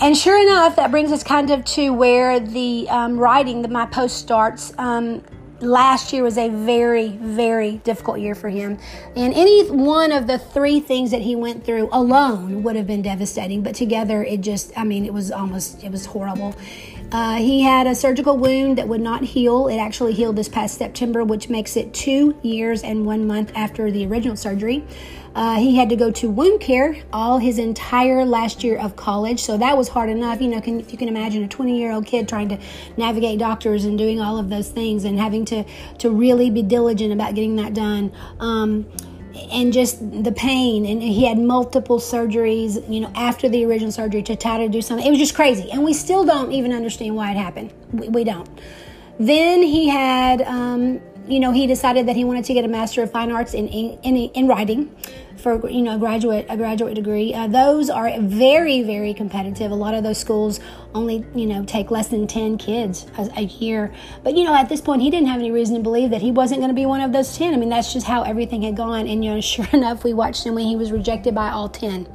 And 0.00 0.16
sure 0.16 0.40
enough, 0.40 0.76
that 0.76 0.90
brings 0.90 1.10
us 1.10 1.24
kind 1.24 1.50
of 1.50 1.64
to 1.64 1.90
where 1.90 2.38
the 2.38 2.88
um, 2.88 3.18
writing, 3.18 3.62
the, 3.62 3.68
my 3.68 3.84
post 3.84 4.16
starts. 4.16 4.72
Um, 4.78 5.22
last 5.60 6.12
year 6.12 6.22
was 6.22 6.38
a 6.38 6.48
very, 6.48 7.08
very 7.08 7.78
difficult 7.78 8.20
year 8.20 8.34
for 8.34 8.48
him. 8.48 8.78
And 9.16 9.34
any 9.34 9.68
one 9.68 10.12
of 10.12 10.26
the 10.26 10.38
three 10.38 10.80
things 10.80 11.10
that 11.10 11.22
he 11.22 11.34
went 11.36 11.64
through 11.64 11.88
alone 11.92 12.62
would 12.62 12.76
have 12.76 12.86
been 12.86 13.02
devastating, 13.02 13.62
but 13.62 13.74
together 13.74 14.22
it 14.22 14.40
just, 14.40 14.72
I 14.76 14.84
mean, 14.84 15.04
it 15.04 15.12
was 15.12 15.30
almost, 15.30 15.82
it 15.82 15.90
was 15.90 16.06
horrible. 16.06 16.54
Uh, 17.10 17.36
he 17.36 17.62
had 17.62 17.86
a 17.86 17.94
surgical 17.94 18.36
wound 18.36 18.76
that 18.76 18.86
would 18.86 19.00
not 19.00 19.22
heal. 19.22 19.68
It 19.68 19.78
actually 19.78 20.12
healed 20.12 20.36
this 20.36 20.48
past 20.48 20.76
September, 20.76 21.24
which 21.24 21.48
makes 21.48 21.76
it 21.76 21.94
two 21.94 22.36
years 22.42 22.82
and 22.82 23.06
one 23.06 23.26
month 23.26 23.50
after 23.54 23.90
the 23.90 24.06
original 24.06 24.36
surgery. 24.36 24.84
Uh, 25.34 25.56
he 25.56 25.76
had 25.76 25.88
to 25.88 25.96
go 25.96 26.10
to 26.10 26.28
wound 26.28 26.60
care 26.60 26.96
all 27.12 27.38
his 27.38 27.58
entire 27.58 28.24
last 28.24 28.64
year 28.64 28.78
of 28.78 28.96
college, 28.96 29.40
so 29.40 29.56
that 29.56 29.76
was 29.76 29.88
hard 29.88 30.10
enough. 30.10 30.40
You 30.40 30.48
know, 30.48 30.60
can, 30.60 30.80
if 30.80 30.92
you 30.92 30.98
can 30.98 31.08
imagine 31.08 31.42
a 31.44 31.48
20 31.48 31.78
year 31.78 31.92
old 31.92 32.06
kid 32.06 32.28
trying 32.28 32.48
to 32.48 32.58
navigate 32.96 33.38
doctors 33.38 33.84
and 33.84 33.96
doing 33.96 34.20
all 34.20 34.38
of 34.38 34.48
those 34.48 34.68
things 34.68 35.04
and 35.04 35.18
having 35.18 35.44
to 35.46 35.64
to 35.98 36.10
really 36.10 36.50
be 36.50 36.62
diligent 36.62 37.12
about 37.12 37.34
getting 37.34 37.56
that 37.56 37.74
done. 37.74 38.12
Um, 38.40 38.86
and 39.52 39.72
just 39.72 39.98
the 40.00 40.32
pain. 40.32 40.84
And 40.84 41.02
he 41.02 41.24
had 41.24 41.38
multiple 41.38 41.98
surgeries 41.98 42.92
you 42.92 43.00
know 43.00 43.10
after 43.14 43.48
the 43.48 43.64
original 43.64 43.92
surgery 43.92 44.22
to 44.24 44.36
try 44.36 44.58
to 44.58 44.68
do 44.68 44.82
something. 44.82 45.06
It 45.06 45.10
was 45.10 45.18
just 45.18 45.34
crazy. 45.34 45.70
And 45.70 45.84
we 45.84 45.94
still 45.94 46.24
don't 46.24 46.52
even 46.52 46.72
understand 46.72 47.14
why 47.14 47.30
it 47.30 47.36
happened. 47.36 47.72
We, 47.92 48.08
we 48.08 48.24
don't. 48.24 48.48
Then 49.20 49.62
he 49.62 49.88
had 49.88 50.42
um, 50.42 51.00
you 51.28 51.40
know, 51.40 51.52
he 51.52 51.66
decided 51.66 52.08
that 52.08 52.16
he 52.16 52.24
wanted 52.24 52.44
to 52.46 52.54
get 52.54 52.64
a 52.64 52.68
Master 52.68 53.02
of 53.02 53.10
Fine 53.10 53.30
Arts 53.30 53.54
in 53.54 53.68
in, 53.68 54.30
in 54.30 54.48
writing 54.48 54.94
for 55.38 55.68
you 55.70 55.82
know 55.82 55.94
a 55.94 55.98
graduate 55.98 56.46
a 56.48 56.56
graduate 56.56 56.94
degree. 56.94 57.32
Uh, 57.32 57.46
those 57.46 57.90
are 57.90 58.10
very 58.20 58.82
very 58.82 59.14
competitive. 59.14 59.70
A 59.70 59.74
lot 59.74 59.94
of 59.94 60.02
those 60.02 60.18
schools 60.18 60.60
only 60.94 61.24
you 61.34 61.46
know 61.46 61.64
take 61.64 61.90
less 61.90 62.08
than 62.08 62.26
ten 62.26 62.58
kids 62.58 63.06
a, 63.16 63.30
a 63.36 63.42
year. 63.42 63.92
But 64.22 64.36
you 64.36 64.44
know 64.44 64.54
at 64.54 64.68
this 64.68 64.80
point 64.80 65.02
he 65.02 65.10
didn't 65.10 65.28
have 65.28 65.38
any 65.38 65.50
reason 65.50 65.76
to 65.76 65.82
believe 65.82 66.10
that 66.10 66.22
he 66.22 66.30
wasn't 66.30 66.60
going 66.60 66.70
to 66.70 66.74
be 66.74 66.86
one 66.86 67.00
of 67.00 67.12
those 67.12 67.36
ten. 67.36 67.54
I 67.54 67.56
mean 67.56 67.68
that's 67.68 67.92
just 67.92 68.06
how 68.06 68.22
everything 68.22 68.62
had 68.62 68.76
gone. 68.76 69.06
And 69.06 69.24
you 69.24 69.34
know 69.34 69.40
sure 69.48 69.68
enough 69.72 70.04
we 70.04 70.12
watched 70.12 70.44
him 70.44 70.54
when 70.54 70.66
he 70.66 70.76
was 70.76 70.92
rejected 70.92 71.34
by 71.34 71.50
all 71.50 71.68
ten. 71.68 72.08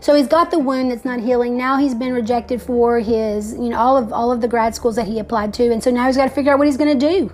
So 0.00 0.14
he's 0.14 0.28
got 0.28 0.50
the 0.50 0.58
wound 0.58 0.90
that's 0.90 1.04
not 1.04 1.20
healing. 1.20 1.56
Now 1.56 1.78
he's 1.78 1.94
been 1.94 2.12
rejected 2.12 2.62
for 2.62 3.00
his, 3.00 3.54
you 3.54 3.70
know, 3.70 3.78
all 3.78 3.96
of 3.96 4.12
all 4.12 4.30
of 4.30 4.40
the 4.40 4.48
grad 4.48 4.74
schools 4.74 4.96
that 4.96 5.06
he 5.06 5.18
applied 5.18 5.54
to, 5.54 5.72
and 5.72 5.82
so 5.82 5.90
now 5.90 6.06
he's 6.06 6.16
got 6.16 6.28
to 6.28 6.34
figure 6.34 6.52
out 6.52 6.58
what 6.58 6.66
he's 6.66 6.76
going 6.76 6.96
to 6.96 7.08
do 7.08 7.32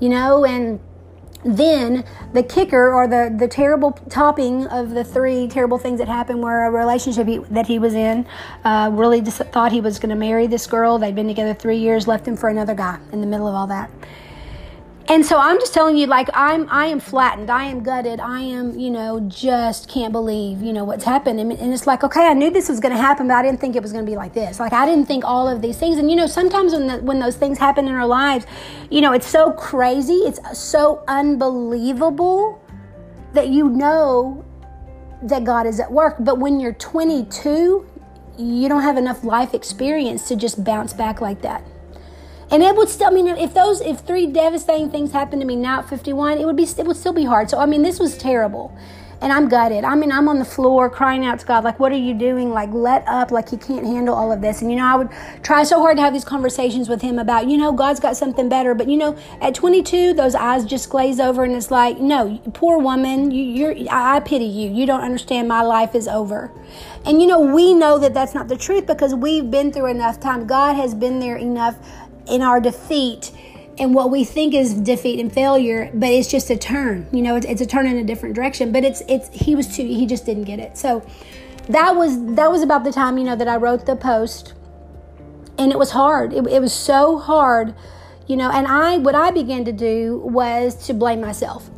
you 0.00 0.08
know, 0.08 0.44
and 0.44 0.80
then 1.44 2.04
the 2.32 2.42
kicker 2.42 2.92
or 2.92 3.06
the, 3.06 3.34
the 3.38 3.46
terrible 3.46 3.92
topping 4.08 4.66
of 4.68 4.90
the 4.90 5.04
three 5.04 5.46
terrible 5.46 5.78
things 5.78 5.98
that 5.98 6.08
happened 6.08 6.42
were 6.42 6.64
a 6.64 6.70
relationship 6.70 7.26
he, 7.26 7.38
that 7.50 7.66
he 7.66 7.78
was 7.78 7.94
in 7.94 8.26
uh, 8.64 8.90
really 8.92 9.20
just 9.20 9.38
thought 9.38 9.70
he 9.70 9.80
was 9.80 9.98
going 9.98 10.08
to 10.08 10.16
marry 10.16 10.46
this 10.46 10.66
girl. 10.66 10.98
They'd 10.98 11.14
been 11.14 11.28
together 11.28 11.52
three 11.52 11.76
years 11.76 12.08
left 12.08 12.26
him 12.26 12.36
for 12.36 12.48
another 12.48 12.74
guy 12.74 12.98
in 13.12 13.20
the 13.20 13.26
middle 13.26 13.46
of 13.46 13.54
all 13.54 13.66
that 13.66 13.90
and 15.06 15.24
so 15.24 15.38
i'm 15.38 15.58
just 15.60 15.74
telling 15.74 15.96
you 15.96 16.06
like 16.06 16.28
i'm 16.32 16.66
i 16.70 16.86
am 16.86 16.98
flattened. 16.98 17.50
I 17.50 17.64
am 17.64 17.82
gutted. 17.82 18.20
I 18.20 18.40
am 18.40 18.78
you 18.78 18.90
know 18.90 19.20
just 19.20 19.88
can't 19.88 20.12
believe 20.12 20.62
you 20.62 20.72
know 20.72 20.84
what's 20.84 21.04
happened. 21.04 21.40
And, 21.40 21.52
and 21.52 21.72
it's 21.72 21.86
like 21.86 22.02
okay 22.04 22.26
i 22.26 22.32
knew 22.32 22.50
this 22.50 22.68
was 22.68 22.80
going 22.80 22.94
to 22.94 23.00
happen 23.00 23.28
but 23.28 23.34
i 23.34 23.42
didn't 23.42 23.60
think 23.60 23.76
it 23.76 23.82
was 23.82 23.92
going 23.92 24.04
to 24.04 24.10
be 24.10 24.16
like 24.16 24.32
this. 24.32 24.58
Like 24.58 24.72
i 24.72 24.86
didn't 24.86 25.06
think 25.06 25.24
all 25.24 25.48
of 25.48 25.60
these 25.60 25.76
things. 25.78 25.98
And 25.98 26.10
you 26.10 26.16
know 26.16 26.26
sometimes 26.26 26.72
when 26.72 26.86
the, 26.86 26.98
when 26.98 27.18
those 27.18 27.36
things 27.36 27.58
happen 27.58 27.86
in 27.86 27.94
our 27.94 28.06
lives 28.06 28.46
you 28.90 29.00
know 29.00 29.12
it's 29.12 29.26
so 29.26 29.52
crazy 29.52 30.14
it's 30.28 30.40
so 30.58 31.04
unbelievable 31.06 32.62
that 33.34 33.48
you 33.48 33.68
know 33.68 34.44
that 35.22 35.44
god 35.44 35.66
is 35.66 35.80
at 35.80 35.92
work. 35.92 36.16
But 36.20 36.38
when 36.38 36.60
you're 36.60 36.74
22 36.74 37.86
you 38.38 38.68
don't 38.68 38.82
have 38.82 38.96
enough 38.96 39.22
life 39.22 39.54
experience 39.54 40.28
to 40.28 40.36
just 40.36 40.64
bounce 40.64 40.92
back 40.92 41.20
like 41.20 41.42
that 41.42 41.64
and 42.50 42.62
it 42.62 42.76
would 42.76 42.88
still, 42.88 43.08
I 43.08 43.10
mean, 43.10 43.28
if 43.28 43.54
those, 43.54 43.80
if 43.80 44.00
three 44.00 44.26
devastating 44.26 44.90
things 44.90 45.12
happened 45.12 45.42
to 45.42 45.46
me 45.46 45.56
now 45.56 45.80
at 45.80 45.88
51, 45.88 46.38
it 46.38 46.44
would 46.44 46.56
be, 46.56 46.64
it 46.64 46.86
would 46.86 46.96
still 46.96 47.12
be 47.12 47.24
hard. 47.24 47.50
So, 47.50 47.58
I 47.58 47.66
mean, 47.66 47.82
this 47.82 47.98
was 47.98 48.16
terrible. 48.16 48.76
And 49.20 49.32
I'm 49.32 49.48
gutted. 49.48 49.84
I 49.84 49.94
mean, 49.94 50.12
I'm 50.12 50.28
on 50.28 50.38
the 50.38 50.44
floor 50.44 50.90
crying 50.90 51.24
out 51.24 51.38
to 51.38 51.46
God, 51.46 51.64
like, 51.64 51.80
what 51.80 51.92
are 51.92 51.96
you 51.96 52.12
doing? 52.12 52.50
Like, 52.50 52.70
let 52.72 53.08
up, 53.08 53.30
like, 53.30 53.48
He 53.48 53.56
can't 53.56 53.86
handle 53.86 54.14
all 54.14 54.30
of 54.30 54.42
this. 54.42 54.60
And, 54.60 54.70
you 54.70 54.76
know, 54.76 54.84
I 54.84 54.96
would 54.96 55.08
try 55.42 55.62
so 55.62 55.80
hard 55.80 55.96
to 55.96 56.02
have 56.02 56.12
these 56.12 56.26
conversations 56.26 56.90
with 56.90 57.00
Him 57.00 57.18
about, 57.18 57.48
you 57.48 57.56
know, 57.56 57.72
God's 57.72 58.00
got 58.00 58.18
something 58.18 58.50
better. 58.50 58.74
But, 58.74 58.88
you 58.88 58.98
know, 58.98 59.16
at 59.40 59.54
22, 59.54 60.12
those 60.12 60.34
eyes 60.34 60.66
just 60.66 60.90
glaze 60.90 61.20
over 61.20 61.42
and 61.42 61.54
it's 61.54 61.70
like, 61.70 61.98
no, 62.00 62.38
poor 62.52 62.76
woman, 62.78 63.30
you, 63.30 63.44
you're, 63.44 63.74
I 63.90 64.20
pity 64.20 64.44
you. 64.44 64.70
You 64.70 64.84
don't 64.84 65.00
understand. 65.00 65.48
My 65.48 65.62
life 65.62 65.94
is 65.94 66.06
over. 66.06 66.52
And, 67.06 67.22
you 67.22 67.26
know, 67.26 67.40
we 67.40 67.72
know 67.72 67.98
that 67.98 68.12
that's 68.12 68.34
not 68.34 68.48
the 68.48 68.56
truth 68.56 68.86
because 68.86 69.14
we've 69.14 69.50
been 69.50 69.72
through 69.72 69.86
enough 69.86 70.20
time. 70.20 70.46
God 70.46 70.74
has 70.74 70.94
been 70.94 71.20
there 71.20 71.36
enough 71.36 71.76
in 72.28 72.42
our 72.42 72.60
defeat 72.60 73.30
and 73.78 73.94
what 73.94 74.10
we 74.10 74.24
think 74.24 74.54
is 74.54 74.74
defeat 74.74 75.18
and 75.18 75.32
failure 75.32 75.90
but 75.94 76.10
it's 76.10 76.30
just 76.30 76.50
a 76.50 76.56
turn. 76.56 77.06
You 77.12 77.22
know 77.22 77.36
it's, 77.36 77.46
it's 77.46 77.60
a 77.60 77.66
turn 77.66 77.86
in 77.86 77.96
a 77.96 78.04
different 78.04 78.34
direction 78.34 78.72
but 78.72 78.84
it's 78.84 79.02
it's 79.08 79.28
he 79.32 79.54
was 79.54 79.74
too 79.76 79.86
he 79.86 80.06
just 80.06 80.26
didn't 80.26 80.44
get 80.44 80.58
it. 80.58 80.76
So 80.78 81.06
that 81.68 81.96
was 81.96 82.34
that 82.34 82.50
was 82.50 82.62
about 82.62 82.84
the 82.84 82.92
time 82.92 83.16
you 83.16 83.24
know 83.24 83.36
that 83.36 83.48
i 83.48 83.56
wrote 83.56 83.86
the 83.86 83.96
post. 83.96 84.54
And 85.56 85.70
it 85.70 85.78
was 85.78 85.92
hard. 85.92 86.32
It, 86.32 86.44
it 86.48 86.60
was 86.60 86.72
so 86.72 87.18
hard 87.18 87.74
you 88.26 88.36
know 88.36 88.50
and 88.50 88.66
i 88.66 88.96
what 88.98 89.14
i 89.14 89.30
began 89.30 89.64
to 89.64 89.72
do 89.72 90.20
was 90.24 90.86
to 90.86 90.94
blame 90.94 91.20
myself 91.20 91.70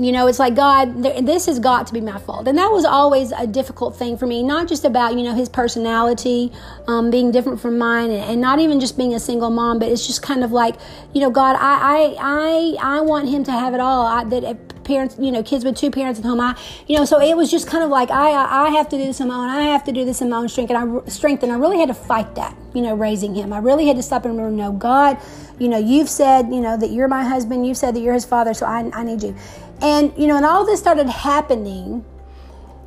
you 0.00 0.12
know, 0.12 0.26
it's 0.28 0.38
like, 0.38 0.54
God, 0.54 1.02
this 1.02 1.46
has 1.46 1.58
got 1.58 1.86
to 1.88 1.92
be 1.92 2.00
my 2.00 2.18
fault. 2.18 2.48
And 2.48 2.56
that 2.56 2.70
was 2.70 2.84
always 2.84 3.32
a 3.32 3.46
difficult 3.46 3.96
thing 3.96 4.16
for 4.16 4.26
me, 4.26 4.42
not 4.42 4.66
just 4.66 4.84
about, 4.84 5.16
you 5.16 5.22
know, 5.22 5.34
his 5.34 5.48
personality 5.48 6.52
um, 6.88 7.10
being 7.10 7.30
different 7.30 7.60
from 7.60 7.76
mine 7.76 8.10
and, 8.10 8.24
and, 8.24 8.40
not 8.40 8.58
even 8.60 8.80
just 8.80 8.96
being 8.96 9.14
a 9.14 9.20
single 9.20 9.50
mom, 9.50 9.78
but 9.78 9.88
it's 9.88 10.06
just 10.06 10.22
kind 10.22 10.42
of 10.42 10.52
like, 10.52 10.76
you 11.12 11.20
know, 11.20 11.30
God, 11.30 11.56
I, 11.56 12.16
I, 12.18 12.76
I, 12.80 12.96
I 12.98 13.00
want 13.02 13.28
him 13.28 13.44
to 13.44 13.52
have 13.52 13.74
it 13.74 13.80
all. 13.80 14.06
I, 14.06 14.24
that 14.24 14.84
parents, 14.84 15.16
you 15.18 15.30
know, 15.30 15.42
kids 15.42 15.64
with 15.64 15.76
two 15.76 15.90
parents 15.90 16.18
at 16.18 16.24
home, 16.24 16.40
I, 16.40 16.58
you 16.86 16.96
know, 16.96 17.04
so 17.04 17.20
it 17.20 17.36
was 17.36 17.50
just 17.50 17.66
kind 17.68 17.84
of 17.84 17.90
like, 17.90 18.10
I, 18.10 18.30
I 18.66 18.70
have 18.70 18.88
to 18.88 18.96
do 18.96 19.04
this 19.04 19.20
on 19.20 19.28
my 19.28 19.34
own. 19.34 19.48
I 19.48 19.64
have 19.64 19.84
to 19.84 19.92
do 19.92 20.04
this 20.04 20.22
in 20.22 20.30
my 20.30 20.38
own 20.38 20.48
strength. 20.48 20.70
And 20.70 21.02
I, 21.02 21.08
strength. 21.08 21.42
And 21.42 21.52
I 21.52 21.56
really 21.56 21.78
had 21.78 21.88
to 21.88 21.94
fight 21.94 22.34
that, 22.36 22.56
you 22.74 22.80
know, 22.80 22.94
raising 22.94 23.34
him. 23.34 23.52
I 23.52 23.58
really 23.58 23.86
had 23.86 23.96
to 23.96 24.02
stop 24.02 24.24
and 24.24 24.36
remember, 24.36 24.56
no, 24.56 24.72
God, 24.72 25.18
you 25.58 25.68
know, 25.68 25.78
you've 25.78 26.08
said, 26.08 26.46
you 26.46 26.60
know, 26.60 26.76
that 26.76 26.90
you're 26.90 27.08
my 27.08 27.22
husband. 27.22 27.66
You've 27.66 27.76
said 27.76 27.94
that 27.94 28.00
you're 28.00 28.14
his 28.14 28.24
father. 28.24 28.54
So 28.54 28.66
I, 28.66 28.90
I 28.94 29.04
need 29.04 29.22
you. 29.22 29.36
And, 29.82 30.12
you 30.16 30.26
know, 30.26 30.36
and 30.36 30.44
all 30.44 30.64
this 30.66 30.78
started 30.78 31.08
happening 31.08 32.04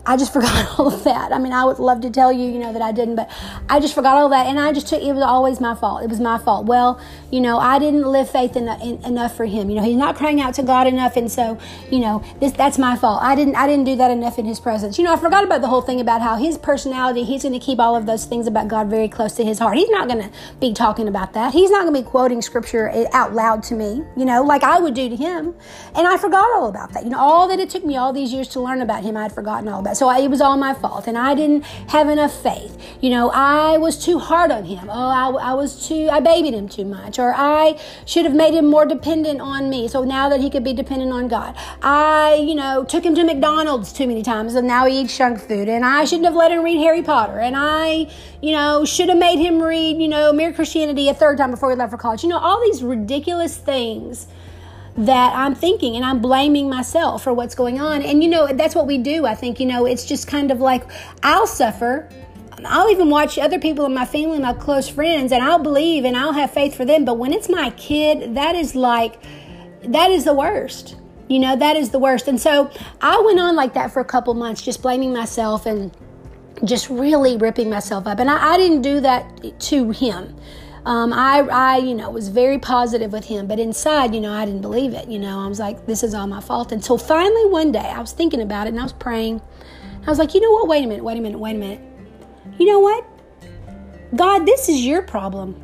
I 0.06 0.18
just 0.18 0.34
forgot 0.38 0.80
all 0.80 0.94
of 0.94 1.04
that. 1.04 1.32
I 1.32 1.40
mean, 1.40 1.54
I 1.54 1.66
would 1.66 1.80
love 1.80 2.02
to 2.02 2.10
tell 2.10 2.32
you, 2.32 2.50
you 2.50 2.60
know, 2.60 2.74
that 2.74 2.82
I 2.82 2.92
didn't, 2.92 3.16
but 3.16 3.30
I 3.70 3.80
just 3.80 3.94
forgot 3.94 4.18
all 4.18 4.30
that. 4.30 4.48
And 4.48 4.60
I 4.60 4.74
just 4.74 4.88
took, 4.88 5.02
it 5.02 5.14
was 5.14 5.24
always 5.24 5.60
my 5.60 5.76
fault. 5.76 6.04
It 6.04 6.10
was 6.10 6.20
my 6.20 6.38
fault. 6.38 6.66
Well, 6.66 7.00
you 7.32 7.42
know, 7.42 7.58
I 7.58 7.80
didn't 7.80 8.04
live 8.04 8.30
faith 8.30 8.56
in, 8.56 8.68
enough 8.68 9.36
for 9.36 9.46
him. 9.46 9.70
You 9.70 9.78
know, 9.78 9.84
he's 9.84 9.98
not 9.98 10.16
crying 10.16 10.42
out 10.42 10.54
to 10.56 10.64
God 10.64 10.88
enough. 10.88 11.16
And 11.16 11.32
so, 11.32 11.58
you 11.90 12.00
know, 12.00 12.24
this, 12.40 12.52
that's 12.52 12.78
my 12.78 12.96
fault. 12.96 13.22
I 13.24 13.36
didn't, 13.36 13.56
I 13.56 13.68
didn't 13.68 13.86
do 13.86 13.96
that 13.96 14.12
enough 14.12 14.38
in 14.38 14.46
his 14.46 14.60
presence. 14.60 14.98
You 14.98 15.06
know, 15.06 15.14
I 15.14 15.18
forgot 15.18 15.44
about 15.44 15.62
the 15.62 15.68
whole 15.68 15.82
thing 15.82 16.02
about 16.02 16.22
how 16.22 16.36
his 16.36 16.58
personality, 16.58 17.24
he's 17.24 17.44
going 17.44 17.54
to 17.54 17.60
keep 17.60 17.80
all 17.80 17.96
of 17.96 18.06
those 18.06 18.26
things 18.26 18.48
about 18.48 18.68
God 18.68 18.90
very 18.90 19.08
close 19.08 19.34
to 19.34 19.46
his 19.46 19.60
heart. 19.60 19.78
He's 19.78 19.90
not 19.90 20.08
going 20.08 20.22
to 20.22 20.32
be 20.60 20.74
talking 20.74 21.08
about 21.08 21.34
that. 21.34 21.54
He's 21.54 21.72
not 21.72 21.84
going 21.84 21.94
to 21.94 22.02
be 22.02 22.08
quoting 22.08 22.42
scripture 22.42 22.90
eh, 22.90 23.06
out 23.14 23.34
loud 23.34 23.64
to 23.64 23.76
me, 23.76 24.04
you 24.18 24.26
know, 24.26 24.44
like 24.44 24.64
I 24.64 24.80
would 24.80 24.94
do 24.94 25.10
to 25.10 25.16
him. 25.16 25.56
And 25.96 26.08
I 26.08 26.18
forgot 26.18 26.50
all 26.56 26.68
about 26.68 26.94
that. 26.94 27.04
You 27.04 27.10
know, 27.10 27.20
all 27.20 27.48
that 27.48 27.60
it 27.60 27.70
took 27.70 27.86
me 27.86 27.98
all 27.98 28.14
these 28.14 28.34
years 28.34 28.48
to 28.50 28.60
learn 28.60 28.82
about 28.82 29.04
him, 29.04 29.16
I 29.16 29.24
had 29.24 29.32
forgotten 29.32 29.68
all 29.68 29.80
about 29.80 29.93
So 29.98 30.08
I, 30.08 30.20
it 30.20 30.30
was 30.30 30.42
all 30.42 30.58
my 30.58 30.74
fault. 30.74 31.08
And 31.08 31.18
I 31.18 31.36
didn't 31.36 31.64
have 31.90 32.10
enough 32.10 32.34
faith. 32.34 32.78
You 33.02 33.10
know, 33.10 33.30
I 33.32 33.78
was 33.78 34.04
too 34.04 34.20
hard 34.20 34.52
on 34.52 34.66
him. 34.66 34.90
Oh, 34.90 34.94
I, 34.94 35.52
I 35.52 35.54
was 35.54 35.88
too, 35.88 36.10
I 36.12 36.20
babied 36.20 36.54
him 36.54 36.70
too 36.70 36.86
much. 36.86 37.20
Or 37.20 37.34
I 37.36 37.80
should 38.06 38.26
have 38.26 38.36
made 38.36 38.54
him 38.54 38.66
more 38.66 38.86
dependent 38.86 39.42
on 39.42 39.70
me. 39.70 39.88
So 39.88 40.04
now 40.04 40.30
that 40.30 40.40
he 40.40 40.50
could 40.50 40.64
be 40.64 40.74
dependent 40.74 41.12
on 41.12 41.28
God. 41.28 41.56
I, 41.82 42.36
you 42.36 42.56
know, 42.56 42.84
took 42.84 43.04
him 43.04 43.16
to 43.16 43.24
McDonald's 43.24 43.94
too 43.94 44.08
many 44.08 44.24
times 44.24 44.56
and 44.56 44.68
now 44.68 44.86
he 44.86 45.02
eats 45.02 45.18
junk 45.18 45.40
food. 45.40 45.70
And 45.70 45.86
I 45.86 46.06
shouldn't 46.06 46.26
have 46.26 46.36
let 46.36 46.52
him 46.52 46.64
read 46.64 46.80
Harry 46.80 47.02
Potter. 47.02 47.40
And 47.40 47.56
I, 47.58 48.10
you 48.42 48.52
know, 48.52 48.86
should 48.86 49.10
have 49.10 49.18
made 49.18 49.40
him 49.40 49.62
read, 49.62 49.98
you 49.98 50.08
know, 50.08 50.34
Mere 50.34 50.54
Christianity 50.54 51.10
a 51.10 51.14
third 51.14 51.38
time 51.38 51.52
before 51.52 51.70
he 51.70 51.76
left 51.76 51.92
for 51.92 51.98
college. 51.98 52.24
You 52.24 52.30
know, 52.30 52.40
all 52.40 52.62
these 52.62 52.84
ridiculous 52.84 53.58
things 53.58 54.28
that 54.96 55.34
I'm 55.36 55.56
thinking 55.56 55.96
and 55.96 56.06
I'm 56.06 56.22
blaming 56.22 56.70
myself 56.70 57.24
for 57.24 57.34
what's 57.34 57.56
going 57.56 57.80
on. 57.80 58.02
And 58.02 58.24
you 58.24 58.30
know, 58.30 58.48
that's 58.48 58.76
what 58.76 58.88
we 58.88 58.98
do. 58.98 59.26
I 59.26 59.36
think, 59.36 59.60
you 59.60 59.66
know, 59.66 59.86
it's 59.86 60.06
just 60.06 60.28
kind 60.28 60.52
of 60.52 60.60
like 60.60 60.84
I'll 61.24 61.48
suffer. 61.48 62.10
I'll 62.66 62.90
even 62.90 63.10
watch 63.10 63.38
other 63.38 63.60
people 63.60 63.86
in 63.86 63.94
my 63.94 64.06
family, 64.06 64.40
my 64.40 64.54
close 64.54 64.88
friends, 64.88 65.32
and 65.32 65.44
I'll 65.44 65.60
believe 65.60 66.06
and 66.06 66.16
I'll 66.16 66.34
have 66.34 66.52
faith 66.52 66.76
for 66.76 66.86
them. 66.86 67.04
But 67.04 67.18
when 67.18 67.34
it's 67.34 67.50
my 67.50 67.72
kid, 67.72 68.36
that 68.36 68.56
is 68.56 68.76
like, 68.76 69.22
that 69.84 70.12
is 70.12 70.24
the 70.24 70.34
worst. 70.34 70.96
You 71.28 71.40
know, 71.40 71.56
that 71.56 71.76
is 71.76 71.90
the 71.90 72.00
worst. 72.00 72.28
And 72.28 72.40
so 72.40 72.72
I 73.02 73.20
went 73.22 73.40
on 73.40 73.56
like 73.56 73.74
that 73.74 73.92
for 73.92 74.00
a 74.00 74.06
couple 74.06 74.34
months, 74.34 74.62
just 74.62 74.82
blaming 74.82 75.12
myself 75.12 75.66
and 75.66 75.96
just 76.64 76.90
really 76.90 77.38
ripping 77.38 77.70
myself 77.70 78.08
up. 78.08 78.20
And 78.20 78.30
I, 78.30 78.54
I 78.54 78.58
didn't 78.58 78.82
do 78.82 79.02
that 79.02 79.60
to 79.62 79.92
him. 79.92 80.36
Um, 80.86 81.14
I, 81.14 81.40
I, 81.40 81.78
you 81.78 81.96
know, 81.96 82.10
was 82.10 82.28
very 82.28 82.60
positive 82.60 83.14
with 83.14 83.26
him, 83.26 83.48
but 83.48 83.58
inside, 83.58 84.14
you 84.14 84.20
know, 84.20 84.34
I 84.34 84.46
didn't 84.46 84.62
believe 84.62 84.94
it. 84.94 85.08
You 85.08 85.18
know, 85.18 85.40
I 85.40 85.48
was 85.48 85.60
like, 85.60 85.86
this 85.86 86.04
is 86.04 86.14
all 86.14 86.28
my 86.28 86.42
fault. 86.42 86.72
Until 86.72 86.98
finally 86.98 87.46
one 87.46 87.72
day 87.72 87.80
I 87.80 88.00
was 88.00 88.12
thinking 88.12 88.42
about 88.42 88.68
it 88.68 88.72
and 88.72 88.80
I 88.80 88.84
was 88.84 88.94
praying. 88.94 89.42
I 90.06 90.10
was 90.10 90.20
like, 90.20 90.34
you 90.34 90.42
know 90.42 90.52
what? 90.52 90.68
Wait 90.68 90.84
a 90.84 90.88
minute, 90.88 91.04
wait 91.04 91.18
a 91.18 91.22
minute, 91.22 91.40
wait 91.40 91.56
a 91.56 91.60
minute. 91.60 91.82
You 92.60 92.66
know 92.66 92.80
what? 92.80 93.06
God, 94.16 94.46
this 94.46 94.68
is 94.68 94.86
your 94.86 95.02
problem. 95.02 95.56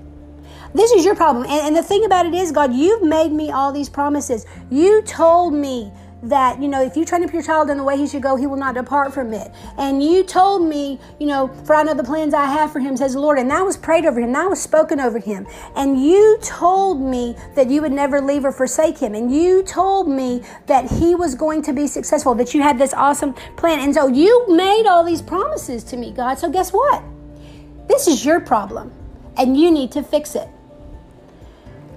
This 0.73 0.91
is 0.91 1.03
your 1.03 1.15
problem. 1.15 1.45
And, 1.45 1.67
and 1.67 1.75
the 1.75 1.83
thing 1.83 2.05
about 2.05 2.25
it 2.25 2.33
is, 2.33 2.51
God, 2.51 2.73
you've 2.73 3.03
made 3.03 3.31
me 3.31 3.51
all 3.51 3.71
these 3.71 3.89
promises. 3.89 4.45
You 4.69 5.01
told 5.01 5.53
me 5.53 5.91
that, 6.23 6.61
you 6.61 6.67
know, 6.67 6.81
if 6.81 6.97
you 6.97 7.05
train 7.05 7.23
up 7.23 7.31
your 7.31 7.41
child 7.41 7.69
in 7.69 7.77
the 7.77 7.83
way 7.83 7.97
he 7.97 8.07
should 8.07 8.21
go, 8.21 8.35
he 8.35 8.45
will 8.45 8.57
not 8.57 8.75
depart 8.75 9.13
from 9.13 9.33
it. 9.33 9.51
And 9.77 10.03
you 10.03 10.23
told 10.23 10.67
me, 10.67 10.99
you 11.19 11.27
know, 11.27 11.47
for 11.63 11.75
I 11.75 11.83
know 11.83 11.93
the 11.93 12.03
plans 12.03 12.33
I 12.33 12.45
have 12.45 12.71
for 12.71 12.79
him, 12.79 12.97
says 12.97 13.13
the 13.13 13.19
Lord. 13.19 13.39
And 13.39 13.49
that 13.51 13.63
was 13.63 13.77
prayed 13.77 14.05
over 14.05 14.19
him, 14.19 14.33
that 14.33 14.49
was 14.49 14.61
spoken 14.61 14.99
over 14.99 15.19
him. 15.19 15.47
And 15.75 16.03
you 16.03 16.37
told 16.41 17.01
me 17.01 17.35
that 17.55 17.69
you 17.69 17.81
would 17.81 17.91
never 17.91 18.21
leave 18.21 18.43
or 18.43 18.51
forsake 18.51 18.97
him. 18.97 19.15
And 19.15 19.33
you 19.33 19.63
told 19.63 20.09
me 20.09 20.43
that 20.67 20.91
he 20.91 21.15
was 21.15 21.35
going 21.35 21.61
to 21.63 21.73
be 21.73 21.87
successful, 21.87 22.35
that 22.35 22.53
you 22.53 22.61
had 22.61 22.77
this 22.77 22.93
awesome 22.93 23.33
plan. 23.55 23.79
And 23.79 23.93
so 23.93 24.07
you 24.07 24.45
made 24.49 24.87
all 24.87 25.03
these 25.03 25.21
promises 25.21 25.83
to 25.85 25.97
me, 25.97 26.11
God. 26.11 26.37
So 26.37 26.49
guess 26.49 26.71
what? 26.71 27.01
This 27.87 28.07
is 28.07 28.23
your 28.23 28.39
problem, 28.39 28.93
and 29.35 29.57
you 29.57 29.71
need 29.71 29.91
to 29.93 30.03
fix 30.03 30.35
it. 30.35 30.47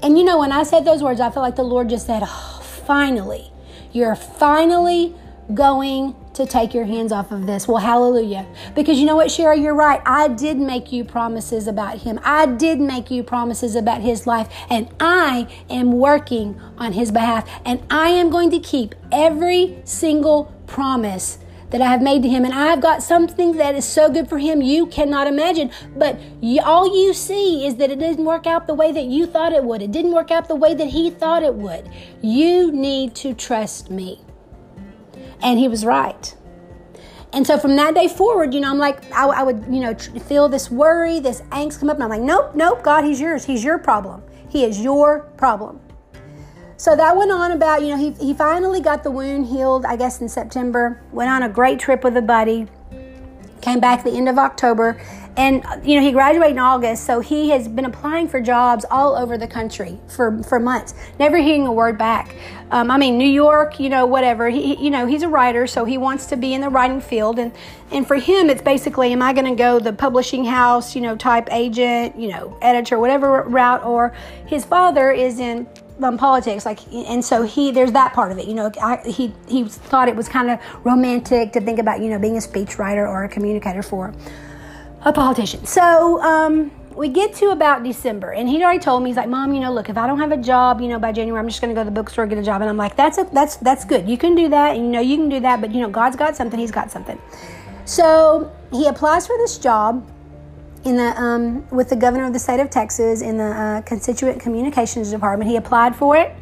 And 0.03 0.19
you 0.19 0.25
know, 0.25 0.39
when 0.39 0.51
I 0.51 0.63
said 0.63 0.85
those 0.85 1.03
words, 1.03 1.21
I 1.21 1.31
felt 1.31 1.45
like 1.45 1.57
the 1.57 1.63
Lord 1.63 1.91
just 1.91 2.07
said, 2.07 2.23
oh, 2.25 2.63
finally 2.87 3.53
you're 3.93 4.17
finally 4.17 5.15
going 5.55 6.15
to 6.35 6.47
take 6.47 6.73
your 6.73 6.85
hands 6.85 7.13
off 7.13 7.31
of 7.31 7.47
this. 7.47 7.69
Well, 7.69 7.79
hallelujah. 7.79 8.47
Because 8.75 8.99
you 8.99 9.05
know 9.05 9.17
what, 9.17 9.29
Cheryl, 9.29 9.61
you're 9.61 9.75
right. 9.75 10.01
I 10.07 10.29
did 10.29 10.57
make 10.59 10.93
you 10.93 11.05
promises 11.05 11.67
about 11.67 11.99
him. 11.99 12.19
I 12.25 12.47
did 12.47 12.81
make 12.81 13.11
you 13.11 13.23
promises 13.23 13.75
about 13.75 14.01
his 14.01 14.27
life, 14.27 14.49
and 14.71 14.89
I 14.99 15.47
am 15.69 15.93
working 15.93 16.59
on 16.79 16.93
his 16.93 17.11
behalf. 17.11 17.49
And 17.65 17.83
I 17.91 18.09
am 18.09 18.31
going 18.31 18.51
to 18.51 18.59
keep 18.59 18.95
every 19.11 19.83
single 19.85 20.53
promise 20.67 21.39
that 21.73 21.81
I 21.81 21.89
have 21.89 22.01
made 22.01 22.23
to 22.23 22.29
him. 22.29 22.45
And 22.45 22.55
I've 22.55 22.81
got 22.81 23.03
something 23.03 23.57
that 23.57 23.75
is 23.75 23.85
so 23.85 24.11
good 24.11 24.29
for 24.29 24.39
him 24.39 24.63
you 24.63 24.87
cannot 24.87 25.27
imagine. 25.27 25.71
But 25.97 26.19
all 26.65 26.97
you 26.97 27.13
see 27.13 27.67
is 27.67 27.77
that 27.77 27.91
it 27.91 27.99
didn't 27.99 28.25
work 28.25 28.47
out 28.47 28.67
the 28.67 28.75
way 28.75 28.93
that 28.93 29.07
you 29.07 29.27
thought 29.27 29.53
it 29.53 29.65
would. 29.65 29.83
It 29.83 29.91
didn't 29.91 30.13
work 30.13 30.31
out 30.31 30.49
the 30.49 30.55
way 30.55 30.75
that 30.75 30.89
he 30.89 31.11
thought 31.11 31.43
it 31.43 31.55
would. 31.55 31.91
You 32.21 32.71
need 32.71 33.15
to 33.17 33.35
trust 33.35 33.91
me. 33.91 34.21
And 35.43 35.59
he 35.59 35.67
was 35.67 35.85
right. 35.85 36.37
And 37.33 37.47
so 37.47 37.59
from 37.59 37.77
that 37.77 37.95
day 37.95 38.09
forward, 38.09 38.53
you 38.53 38.61
know, 38.61 38.71
I'm 38.71 38.79
like, 38.79 39.11
I, 39.13 39.27
I 39.27 39.43
would, 39.43 39.65
you 39.71 39.81
know, 39.81 39.95
feel 39.95 40.49
this 40.49 40.71
worry, 40.71 41.19
this 41.19 41.41
angst 41.51 41.81
come 41.81 41.89
up, 41.89 41.97
and 41.97 42.05
I'm 42.05 42.11
like, 42.11 42.21
nope, 42.21 42.55
nope, 42.55 42.83
God, 42.83 43.05
He's 43.05 43.21
yours. 43.21 43.45
He's 43.47 43.65
your 43.65 43.79
problem. 43.79 44.23
He 44.51 44.65
is 44.65 44.81
your 44.81 45.21
problem. 45.39 45.81
So 46.83 46.97
that 46.97 47.17
went 47.17 47.31
on 47.31 47.53
about, 47.53 47.83
you 47.83 47.91
know, 47.91 47.97
he, 47.97 48.11
he 48.15 48.35
finally 48.35 48.81
got 48.81 49.05
the 49.05 49.11
wound 49.13 49.47
healed, 49.47 49.87
I 49.87 49.95
guess, 49.95 50.21
in 50.21 50.29
September. 50.29 51.01
Went 51.13 51.31
on 51.31 51.45
a 51.45 51.49
great 51.49 51.79
trip 51.79 52.03
with 52.03 52.17
a 52.17 52.23
buddy. 52.23 52.67
Came 53.61 53.79
back 53.79 54.03
the 54.03 54.11
end 54.11 54.29
of 54.29 54.37
October. 54.37 55.01
And, 55.37 55.65
you 55.85 55.95
know, 55.95 56.03
he 56.05 56.11
graduated 56.11 56.55
in 56.55 56.59
August, 56.59 57.05
so 57.05 57.21
he 57.21 57.51
has 57.51 57.69
been 57.69 57.85
applying 57.85 58.27
for 58.27 58.41
jobs 58.41 58.85
all 58.91 59.15
over 59.15 59.39
the 59.39 59.47
country 59.47 60.01
for, 60.09 60.43
for 60.43 60.59
months, 60.59 60.95
never 61.21 61.39
hearing 61.39 61.69
a 61.69 61.73
word 61.73 61.97
back. 61.97 62.35
Um, 62.73 62.91
I 62.91 62.99
mean, 62.99 63.17
New 63.17 63.31
York, 63.31 63.79
you 63.79 63.89
know, 63.89 64.05
whatever. 64.05 64.51
He, 64.51 64.75
you 64.83 64.91
know, 64.91 65.07
he's 65.07 65.23
a 65.23 65.29
writer, 65.29 65.69
so 65.69 65.85
he 65.85 65.97
wants 65.97 66.27
to 66.27 66.37
be 66.37 66.53
in 66.53 66.61
the 66.61 66.69
writing 66.69 67.01
field. 67.01 67.39
And, 67.39 67.53
and 67.93 68.09
for 68.09 68.17
him, 68.17 68.51
it's 68.51 68.61
basically, 68.61 69.13
am 69.13 69.23
I 69.23 69.33
going 69.33 69.47
to 69.47 69.55
go 69.55 69.79
the 69.79 69.93
publishing 69.93 70.45
house, 70.45 70.97
you 70.97 71.01
know, 71.01 71.17
type 71.17 71.49
agent, 71.53 72.19
you 72.19 72.27
know, 72.27 72.59
editor, 72.61 72.99
whatever 72.99 73.43
route, 73.45 73.85
or 73.85 74.13
his 74.47 74.65
father 74.65 75.13
is 75.13 75.39
in 75.39 75.69
um, 76.03 76.17
politics 76.17 76.65
like 76.65 76.81
and 76.93 77.25
so 77.25 77.43
he 77.43 77.71
there's 77.71 77.93
that 77.93 78.13
part 78.13 78.33
of 78.33 78.39
it 78.39 78.47
you 78.47 78.55
know 78.55 78.71
I, 78.81 78.97
he 79.07 79.35
he 79.49 79.65
thought 79.65 80.09
it 80.09 80.17
was 80.17 80.29
kind 80.29 80.51
of 80.51 80.59
romantic 80.85 81.53
to 81.53 81.61
think 81.61 81.79
about 81.79 82.01
you 82.01 82.09
know 82.09 82.19
being 82.19 82.37
a 82.37 82.41
speechwriter 82.41 83.07
or 83.07 83.25
a 83.25 83.29
communicator 83.29 83.83
for 83.83 84.15
a 85.05 85.13
politician 85.13 85.67
so 85.67 86.21
um, 86.23 86.71
we 86.97 87.09
get 87.09 87.35
to 87.35 87.51
about 87.51 87.83
December, 87.83 88.33
and 88.33 88.49
he'd 88.49 88.63
already 88.63 88.79
told 88.79 89.03
me 89.03 89.11
he's 89.11 89.17
like, 89.17 89.29
"Mom, 89.29 89.55
you 89.55 89.61
know, 89.61 89.73
look, 89.73 89.89
if 89.89 89.97
I 89.97 90.07
don't 90.07 90.19
have 90.19 90.33
a 90.33 90.37
job, 90.37 90.81
you 90.81 90.89
know, 90.89 90.99
by 90.99 91.13
January, 91.13 91.41
I'm 91.41 91.49
just 91.49 91.61
going 91.61 91.75
to 91.75 91.79
go 91.79 91.83
to 91.83 91.91
the 91.91 91.95
bookstore 91.95 92.27
get 92.27 92.39
a 92.39 92.43
job." 92.43 92.61
And 92.61 92.69
I'm 92.69 92.77
like, 92.77 92.97
"That's 92.97 93.19
a, 93.19 93.25
that's 93.33 93.57
that's 93.57 93.85
good. 93.85 94.09
You 94.09 94.19
can 94.19 94.35
do 94.35 94.49
that, 94.51 94.77
and 94.77 94.87
you 94.87 94.91
know, 94.93 95.01
you 95.01 95.17
can 95.17 95.29
do 95.29 95.41
that, 95.41 95.61
but 95.61 95.73
you 95.73 95.81
know, 95.81 95.91
God's 95.91 96.17
got 96.17 96.37
something. 96.37 96.59
He's 96.59 96.71
got 96.71 96.91
something." 96.91 97.21
So 97.85 98.53
he 98.71 98.87
applies 98.87 99.27
for 99.27 99.37
this 99.39 99.59
job 99.59 100.07
in 100.85 100.97
the 100.97 101.21
um, 101.21 101.69
with 101.71 101.89
the 101.89 101.97
governor 101.97 102.25
of 102.27 102.33
the 102.33 102.39
state 102.39 102.61
of 102.61 102.71
Texas 102.71 103.23
in 103.23 103.37
the 103.37 103.45
uh, 103.45 103.83
constituent 103.83 104.41
communications 104.41 105.11
department. 105.11 105.51
He 105.51 105.57
applied 105.57 105.95
for 105.97 106.17
it. 106.17 106.35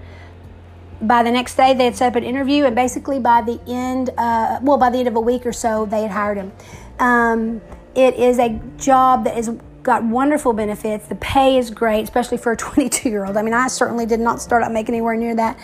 By 1.03 1.23
the 1.23 1.31
next 1.31 1.57
day, 1.57 1.73
they 1.73 1.85
had 1.85 1.97
set 1.97 2.09
up 2.09 2.17
an 2.17 2.25
interview, 2.25 2.65
and 2.65 2.77
basically 2.77 3.19
by 3.19 3.41
the 3.41 3.59
end, 3.67 4.11
uh, 4.19 4.61
well, 4.63 4.77
by 4.77 4.91
the 4.91 4.99
end 4.99 5.09
of 5.09 5.17
a 5.17 5.21
week 5.21 5.47
or 5.47 5.53
so, 5.53 5.87
they 5.87 6.03
had 6.03 6.11
hired 6.11 6.37
him. 6.37 6.53
Um, 6.99 7.63
it 7.95 8.15
is 8.15 8.39
a 8.39 8.61
job 8.77 9.25
that 9.25 9.35
has 9.35 9.51
got 9.83 10.05
wonderful 10.05 10.53
benefits. 10.53 11.07
The 11.07 11.15
pay 11.17 11.57
is 11.57 11.71
great, 11.71 12.03
especially 12.03 12.37
for 12.37 12.53
a 12.53 12.57
22 12.57 13.09
year 13.09 13.25
old. 13.25 13.37
I 13.37 13.43
mean, 13.43 13.55
I 13.55 13.69
certainly 13.69 14.07
did 14.07 14.21
not 14.21 14.41
start 14.41 14.63
out 14.63 14.73
making 14.73 14.95
anywhere 14.95 15.17
near 15.17 15.35
that. 15.35 15.59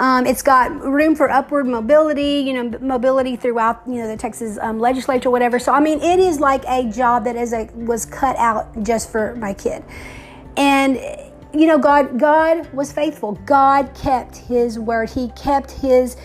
Um, 0.00 0.26
it's 0.26 0.42
got 0.42 0.70
room 0.80 1.16
for 1.16 1.28
upward 1.28 1.66
mobility, 1.66 2.44
you 2.46 2.52
know, 2.52 2.78
mobility 2.78 3.34
throughout, 3.34 3.82
you 3.86 3.96
know, 3.96 4.06
the 4.06 4.16
Texas 4.16 4.56
um, 4.60 4.78
legislature, 4.78 5.30
whatever. 5.30 5.58
So, 5.58 5.72
I 5.72 5.80
mean, 5.80 6.00
it 6.00 6.20
is 6.20 6.38
like 6.38 6.64
a 6.68 6.88
job 6.88 7.24
that 7.24 7.34
is 7.34 7.52
a 7.52 7.64
was 7.74 8.06
cut 8.06 8.36
out 8.36 8.82
just 8.82 9.10
for 9.10 9.34
my 9.36 9.52
kid, 9.52 9.82
and 10.56 10.98
you 11.52 11.66
know, 11.66 11.78
God, 11.78 12.18
God 12.18 12.70
was 12.72 12.92
faithful. 12.92 13.32
God 13.46 13.94
kept 13.94 14.36
His 14.36 14.78
word. 14.78 15.10
He 15.10 15.28
kept 15.30 15.70
His 15.70 16.16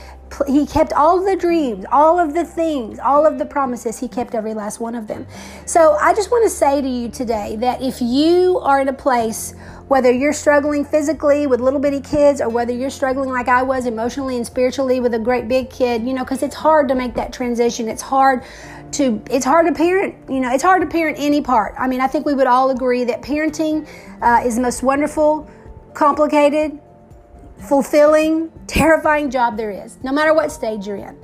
he 0.48 0.66
kept 0.66 0.94
all 0.94 1.24
the 1.24 1.36
dreams, 1.36 1.86
all 1.92 2.20
of 2.20 2.34
the 2.34 2.46
things, 2.46 3.00
all 3.00 3.26
of 3.26 3.38
the 3.38 3.46
promises. 3.46 4.00
He 4.00 4.08
kept 4.08 4.36
every 4.36 4.54
last 4.54 4.80
one 4.80 4.96
of 4.96 5.08
them. 5.08 5.28
So 5.66 5.94
I 5.94 6.14
just 6.14 6.32
want 6.32 6.44
to 6.44 6.50
say 6.50 6.82
to 6.82 6.88
you 6.88 7.10
today 7.10 7.56
that 7.58 7.82
if 7.82 8.02
you 8.02 8.60
are 8.60 8.82
in 8.82 8.88
a 8.88 8.94
place 8.94 9.54
whether 9.88 10.12
you're 10.12 10.34
struggling 10.34 10.86
physically 10.86 11.46
with 11.46 11.60
little 11.60 11.80
bitty 11.80 12.00
kids 12.00 12.42
or 12.42 12.50
whether 12.50 12.72
you're 12.72 12.90
struggling 12.90 13.30
like 13.30 13.48
I 13.48 13.64
was 13.64 13.86
emotionally 13.86 14.38
and 14.38 14.46
spiritually 14.46 15.00
with 15.00 15.14
a 15.14 15.20
great 15.20 15.48
big 15.48 15.70
kid, 15.70 16.04
you 16.04 16.14
know, 16.14 16.24
because 16.24 16.42
it's 16.42 16.56
hard 16.56 16.88
to 16.88 16.96
make 16.96 17.16
that 17.16 17.34
transition. 17.34 17.88
It's 17.88 18.02
hard 18.02 18.44
to 18.94 19.22
it's 19.30 19.46
hard 19.46 19.68
to 19.68 19.74
parent. 19.74 20.16
You 20.30 20.40
know, 20.40 20.52
it's 20.54 20.64
hard 20.64 20.82
to 20.82 20.88
parent 20.88 21.18
any 21.20 21.42
part. 21.42 21.76
I 21.78 21.88
mean, 21.88 22.02
I 22.02 22.08
think 22.08 22.26
we 22.26 22.34
would 22.34 22.48
all 22.48 22.72
agree 22.72 23.04
that 23.04 23.22
parenting 23.22 23.88
uh, 24.22 24.42
is 24.46 24.56
the 24.56 24.62
most 24.62 24.84
wonderful, 24.84 25.50
complicated, 25.94 26.80
fulfilling, 27.58 28.52
terrifying 28.68 29.30
job 29.30 29.58
there 29.58 29.72
is, 29.72 29.98
no 30.04 30.12
matter 30.12 30.34
what 30.34 30.52
stage 30.52 30.86
you're 30.86 30.98
in. 30.98 31.18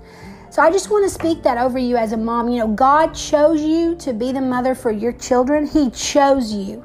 So 0.52 0.64
I 0.64 0.72
just 0.72 0.90
want 0.90 1.06
to 1.06 1.10
speak 1.10 1.44
that 1.44 1.58
over 1.58 1.78
you 1.78 1.96
as 1.96 2.12
a 2.12 2.18
mom. 2.18 2.50
You 2.50 2.60
know, 2.60 2.68
God 2.68 3.14
chose 3.14 3.62
you 3.62 3.96
to 3.98 4.14
be 4.14 4.32
the 4.32 4.42
mother 4.42 4.74
for 4.74 4.92
your 4.92 5.12
children. 5.14 5.68
He 5.68 5.92
chose 5.92 6.52
you. 6.52 6.84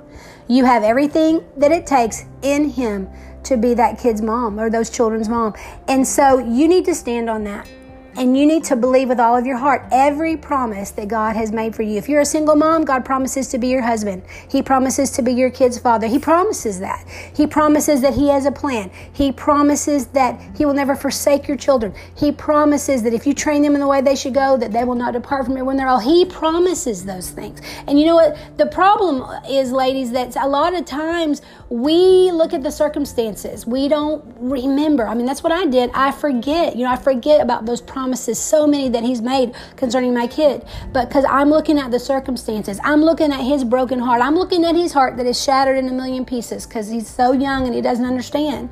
You 0.49 0.65
have 0.67 0.83
everything 0.83 1.43
that 1.57 1.73
it 1.73 1.87
takes 1.87 2.25
in 2.43 2.69
Him 2.69 3.09
to 3.45 3.57
be 3.57 3.75
that 3.75 3.99
kid's 3.99 4.21
mom 4.21 4.61
or 4.61 4.69
those 4.69 4.91
children's 4.91 5.29
mom. 5.29 5.55
And 5.89 6.07
so 6.07 6.39
you 6.39 6.69
need 6.69 6.85
to 6.85 6.95
stand 6.95 7.31
on 7.31 7.45
that. 7.45 7.67
And 8.16 8.37
you 8.37 8.47
need 8.47 8.64
to 8.64 8.76
believe 8.76 9.09
with 9.09 9.18
all 9.18 9.37
of 9.37 9.44
your 9.44 9.56
heart 9.56 9.87
every 9.90 10.37
promise 10.37 10.92
that 10.92 11.09
God 11.09 11.35
has 11.35 11.50
made 11.50 11.75
for 11.75 11.83
you. 11.83 11.99
If 11.99 12.09
you're 12.09 12.21
a 12.21 12.26
single 12.26 12.54
mom, 12.54 12.85
God 12.85 13.04
promises 13.04 13.49
to 13.49 13.59
be 13.59 13.68
your 13.68 13.83
husband. 13.83 14.23
He 14.49 14.62
promises 14.62 15.11
to 15.12 15.23
be 15.23 15.33
your 15.33 15.50
kid's 15.50 15.78
father. 15.78 16.06
He 16.06 16.18
promises 16.18 16.78
that. 16.80 17.04
He 17.35 17.47
promises 17.47 18.02
that 18.02 18.14
He 18.14 18.28
has 18.28 18.47
a 18.47 18.52
plan. 18.52 18.90
He 19.12 19.33
promises 19.33 20.06
that 20.09 20.40
He 20.56 20.64
will 20.64 20.75
never 20.75 20.94
forsake 20.94 21.49
your 21.49 21.56
children. 21.56 21.92
He 22.16 22.30
promises 22.30 23.02
that 23.02 23.12
if 23.12 23.26
you 23.26 23.35
train 23.35 23.62
them 23.62 23.75
in 23.75 23.80
the 23.80 23.88
way 23.88 24.00
they 24.00 24.16
should 24.16 24.35
go, 24.35 24.56
that 24.59 24.73
they 24.73 24.85
will 24.85 24.94
not 24.94 25.14
depart 25.14 25.47
from 25.47 25.56
it 25.56 25.62
when 25.62 25.76
they're 25.76 25.88
all. 25.88 25.99
He 25.99 26.25
promises 26.25 27.04
those 27.04 27.30
things. 27.30 27.61
And 27.88 27.99
you 27.99 28.06
know 28.06 28.14
what? 28.14 28.37
The 28.59 28.66
problem 28.66 29.25
is, 29.49 29.73
ladies, 29.73 30.12
that 30.12 30.37
a 30.37 30.49
lot 30.49 30.75
of 30.75 30.85
times 30.85 31.42
we 31.75 32.31
look 32.31 32.54
at 32.54 32.62
the 32.62 32.71
circumstances. 32.71 33.66
We 33.66 33.88
don't 33.88 34.25
remember. 34.38 35.09
I 35.09 35.14
mean, 35.14 35.26
that's 35.26 35.43
what 35.43 35.50
I 35.50 35.66
did. 35.66 35.90
I 35.93 36.12
forget. 36.12 36.76
You 36.76 36.85
know, 36.85 36.93
I 36.93 36.95
forget 36.95 37.40
about 37.40 37.66
those 37.66 37.81
promises 37.81 38.38
so 38.38 38.64
many 38.64 38.88
that 38.90 39.02
He's 39.02 39.21
made 39.21 39.57
concerning 39.75 40.14
my 40.14 40.28
kid. 40.28 40.64
But 40.93 41.09
because 41.09 41.25
I'm 41.28 41.50
looking 41.50 41.81
at 41.81 41.90
the 41.90 41.99
circumstances, 41.99 42.78
I'm 42.85 43.00
looking 43.00 43.33
at 43.33 43.40
his 43.40 43.64
broken 43.64 43.99
heart, 43.99 44.23
I'm 44.23 44.37
looking 44.37 44.64
at 44.64 44.76
his 44.76 44.93
heart 44.93 45.16
that 45.16 45.26
is 45.26 45.43
shattered 45.43 45.76
in 45.76 45.88
a 45.88 45.93
million 45.93 46.25
pieces 46.25 46.64
because 46.64 46.90
he's 46.90 47.09
so 47.09 47.33
young 47.33 47.66
and 47.66 47.75
he 47.75 47.81
doesn't 47.81 48.07
understand. 48.07 48.71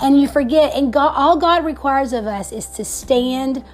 And 0.00 0.20
you 0.20 0.28
forget, 0.28 0.72
and 0.72 0.92
God, 0.92 1.14
all 1.16 1.36
God 1.36 1.64
requires 1.64 2.12
of 2.12 2.28
us 2.28 2.52
is 2.52 2.66
to 2.66 2.84
stand 2.84 3.64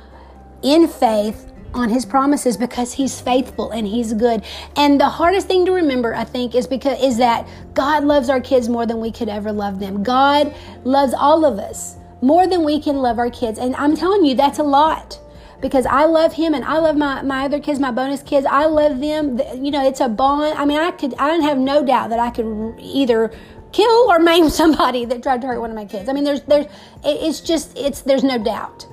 in 0.62 0.88
faith 0.88 1.51
on 1.74 1.88
his 1.88 2.04
promises 2.04 2.56
because 2.56 2.92
he's 2.92 3.20
faithful 3.20 3.70
and 3.70 3.86
he's 3.86 4.12
good. 4.12 4.44
And 4.76 5.00
the 5.00 5.08
hardest 5.08 5.46
thing 5.46 5.64
to 5.66 5.72
remember, 5.72 6.14
I 6.14 6.24
think, 6.24 6.54
is 6.54 6.66
because 6.66 7.02
is 7.02 7.18
that 7.18 7.48
God 7.74 8.04
loves 8.04 8.28
our 8.28 8.40
kids 8.40 8.68
more 8.68 8.86
than 8.86 9.00
we 9.00 9.10
could 9.10 9.28
ever 9.28 9.52
love 9.52 9.80
them. 9.80 10.02
God 10.02 10.54
loves 10.84 11.14
all 11.14 11.44
of 11.44 11.58
us 11.58 11.96
more 12.20 12.46
than 12.46 12.64
we 12.64 12.80
can 12.80 12.96
love 12.96 13.18
our 13.18 13.30
kids. 13.30 13.58
And 13.58 13.74
I'm 13.76 13.96
telling 13.96 14.24
you, 14.24 14.34
that's 14.34 14.58
a 14.58 14.62
lot 14.62 15.18
because 15.60 15.86
I 15.86 16.04
love 16.04 16.34
him 16.34 16.54
and 16.54 16.64
I 16.64 16.78
love 16.78 16.96
my, 16.96 17.22
my 17.22 17.44
other 17.44 17.60
kids, 17.60 17.78
my 17.78 17.90
bonus 17.90 18.22
kids. 18.22 18.46
I 18.48 18.66
love 18.66 19.00
them. 19.00 19.40
You 19.54 19.70
know, 19.70 19.86
it's 19.86 20.00
a 20.00 20.08
bond. 20.08 20.58
I 20.58 20.64
mean, 20.64 20.78
I 20.78 20.90
could, 20.90 21.14
I 21.14 21.28
don't 21.28 21.42
have 21.42 21.58
no 21.58 21.84
doubt 21.84 22.10
that 22.10 22.18
I 22.18 22.30
could 22.30 22.74
either 22.78 23.30
kill 23.72 24.10
or 24.10 24.18
maim 24.18 24.48
somebody 24.50 25.04
that 25.06 25.22
tried 25.22 25.40
to 25.42 25.46
hurt 25.46 25.60
one 25.60 25.70
of 25.70 25.76
my 25.76 25.84
kids. 25.84 26.08
I 26.08 26.12
mean, 26.12 26.24
there's, 26.24 26.42
there's, 26.42 26.66
it's 27.04 27.40
just, 27.40 27.76
it's, 27.78 28.02
there's 28.02 28.24
no 28.24 28.38
doubt. 28.38 28.86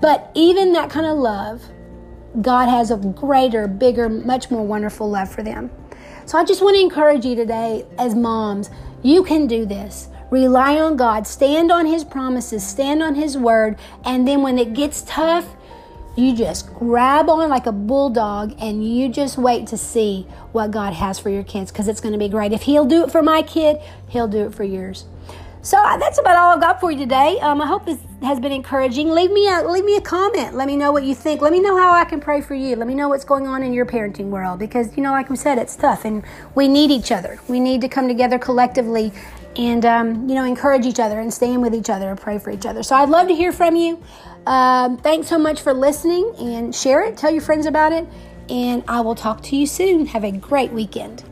But 0.00 0.30
even 0.34 0.72
that 0.72 0.90
kind 0.90 1.06
of 1.06 1.18
love, 1.18 1.62
God 2.40 2.68
has 2.68 2.90
a 2.90 2.96
greater, 2.96 3.68
bigger, 3.68 4.08
much 4.08 4.50
more 4.50 4.66
wonderful 4.66 5.10
love 5.10 5.30
for 5.30 5.42
them. 5.42 5.70
So 6.24 6.38
I 6.38 6.44
just 6.44 6.62
want 6.62 6.76
to 6.76 6.80
encourage 6.80 7.24
you 7.24 7.34
today 7.34 7.84
as 7.98 8.14
moms, 8.14 8.70
you 9.02 9.22
can 9.22 9.46
do 9.46 9.66
this. 9.66 10.08
Rely 10.30 10.80
on 10.80 10.96
God, 10.96 11.26
stand 11.26 11.70
on 11.70 11.84
His 11.84 12.04
promises, 12.04 12.66
stand 12.66 13.02
on 13.02 13.16
His 13.16 13.36
word, 13.36 13.78
and 14.04 14.26
then 14.26 14.40
when 14.40 14.58
it 14.58 14.72
gets 14.72 15.02
tough, 15.02 15.46
you 16.16 16.34
just 16.34 16.72
grab 16.74 17.28
on 17.28 17.48
like 17.50 17.66
a 17.66 17.72
bulldog 17.72 18.54
and 18.60 18.86
you 18.86 19.08
just 19.08 19.38
wait 19.38 19.66
to 19.68 19.78
see 19.78 20.26
what 20.52 20.70
God 20.70 20.92
has 20.92 21.18
for 21.18 21.30
your 21.30 21.42
kids 21.42 21.72
because 21.72 21.88
it's 21.88 22.00
going 22.00 22.12
to 22.12 22.18
be 22.18 22.28
great. 22.28 22.52
If 22.52 22.62
He'll 22.62 22.84
do 22.84 23.04
it 23.04 23.10
for 23.10 23.22
my 23.22 23.42
kid, 23.42 23.78
He'll 24.08 24.28
do 24.28 24.46
it 24.46 24.54
for 24.54 24.64
yours. 24.64 25.04
So 25.64 25.78
uh, 25.78 25.96
that's 25.96 26.18
about 26.18 26.36
all 26.36 26.54
I've 26.54 26.60
got 26.60 26.80
for 26.80 26.90
you 26.90 26.98
today. 26.98 27.38
Um, 27.40 27.60
I 27.60 27.66
hope 27.68 27.86
this 27.86 28.00
has 28.22 28.40
been 28.40 28.50
encouraging. 28.50 29.10
Leave 29.10 29.30
me 29.30 29.48
a 29.48 29.62
leave 29.62 29.84
me 29.84 29.94
a 29.96 30.00
comment. 30.00 30.54
Let 30.54 30.66
me 30.66 30.76
know 30.76 30.90
what 30.90 31.04
you 31.04 31.14
think. 31.14 31.40
Let 31.40 31.52
me 31.52 31.60
know 31.60 31.78
how 31.78 31.92
I 31.92 32.04
can 32.04 32.20
pray 32.20 32.40
for 32.40 32.54
you. 32.56 32.74
Let 32.74 32.88
me 32.88 32.94
know 32.94 33.08
what's 33.08 33.24
going 33.24 33.46
on 33.46 33.62
in 33.62 33.72
your 33.72 33.86
parenting 33.86 34.30
world 34.30 34.58
because 34.58 34.96
you 34.96 35.04
know, 35.04 35.12
like 35.12 35.30
we 35.30 35.36
said, 35.36 35.58
it's 35.58 35.76
tough 35.76 36.04
and 36.04 36.24
we 36.56 36.66
need 36.66 36.90
each 36.90 37.12
other. 37.12 37.38
We 37.46 37.60
need 37.60 37.80
to 37.82 37.88
come 37.88 38.08
together 38.08 38.40
collectively 38.40 39.12
and 39.56 39.84
um, 39.84 40.28
you 40.28 40.34
know 40.34 40.44
encourage 40.44 40.84
each 40.84 40.98
other 40.98 41.20
and 41.20 41.32
stand 41.32 41.62
with 41.62 41.74
each 41.74 41.90
other 41.90 42.10
and 42.10 42.20
pray 42.20 42.38
for 42.38 42.50
each 42.50 42.64
other 42.64 42.82
so 42.82 42.96
i'd 42.96 43.10
love 43.10 43.28
to 43.28 43.34
hear 43.34 43.52
from 43.52 43.76
you 43.76 44.02
um, 44.46 44.96
thanks 44.96 45.28
so 45.28 45.38
much 45.38 45.60
for 45.60 45.74
listening 45.74 46.32
and 46.38 46.74
share 46.74 47.02
it 47.02 47.18
tell 47.18 47.30
your 47.30 47.42
friends 47.42 47.66
about 47.66 47.92
it 47.92 48.06
and 48.48 48.82
i 48.88 49.00
will 49.00 49.14
talk 49.14 49.42
to 49.42 49.54
you 49.54 49.66
soon 49.66 50.06
have 50.06 50.24
a 50.24 50.32
great 50.32 50.72
weekend 50.72 51.22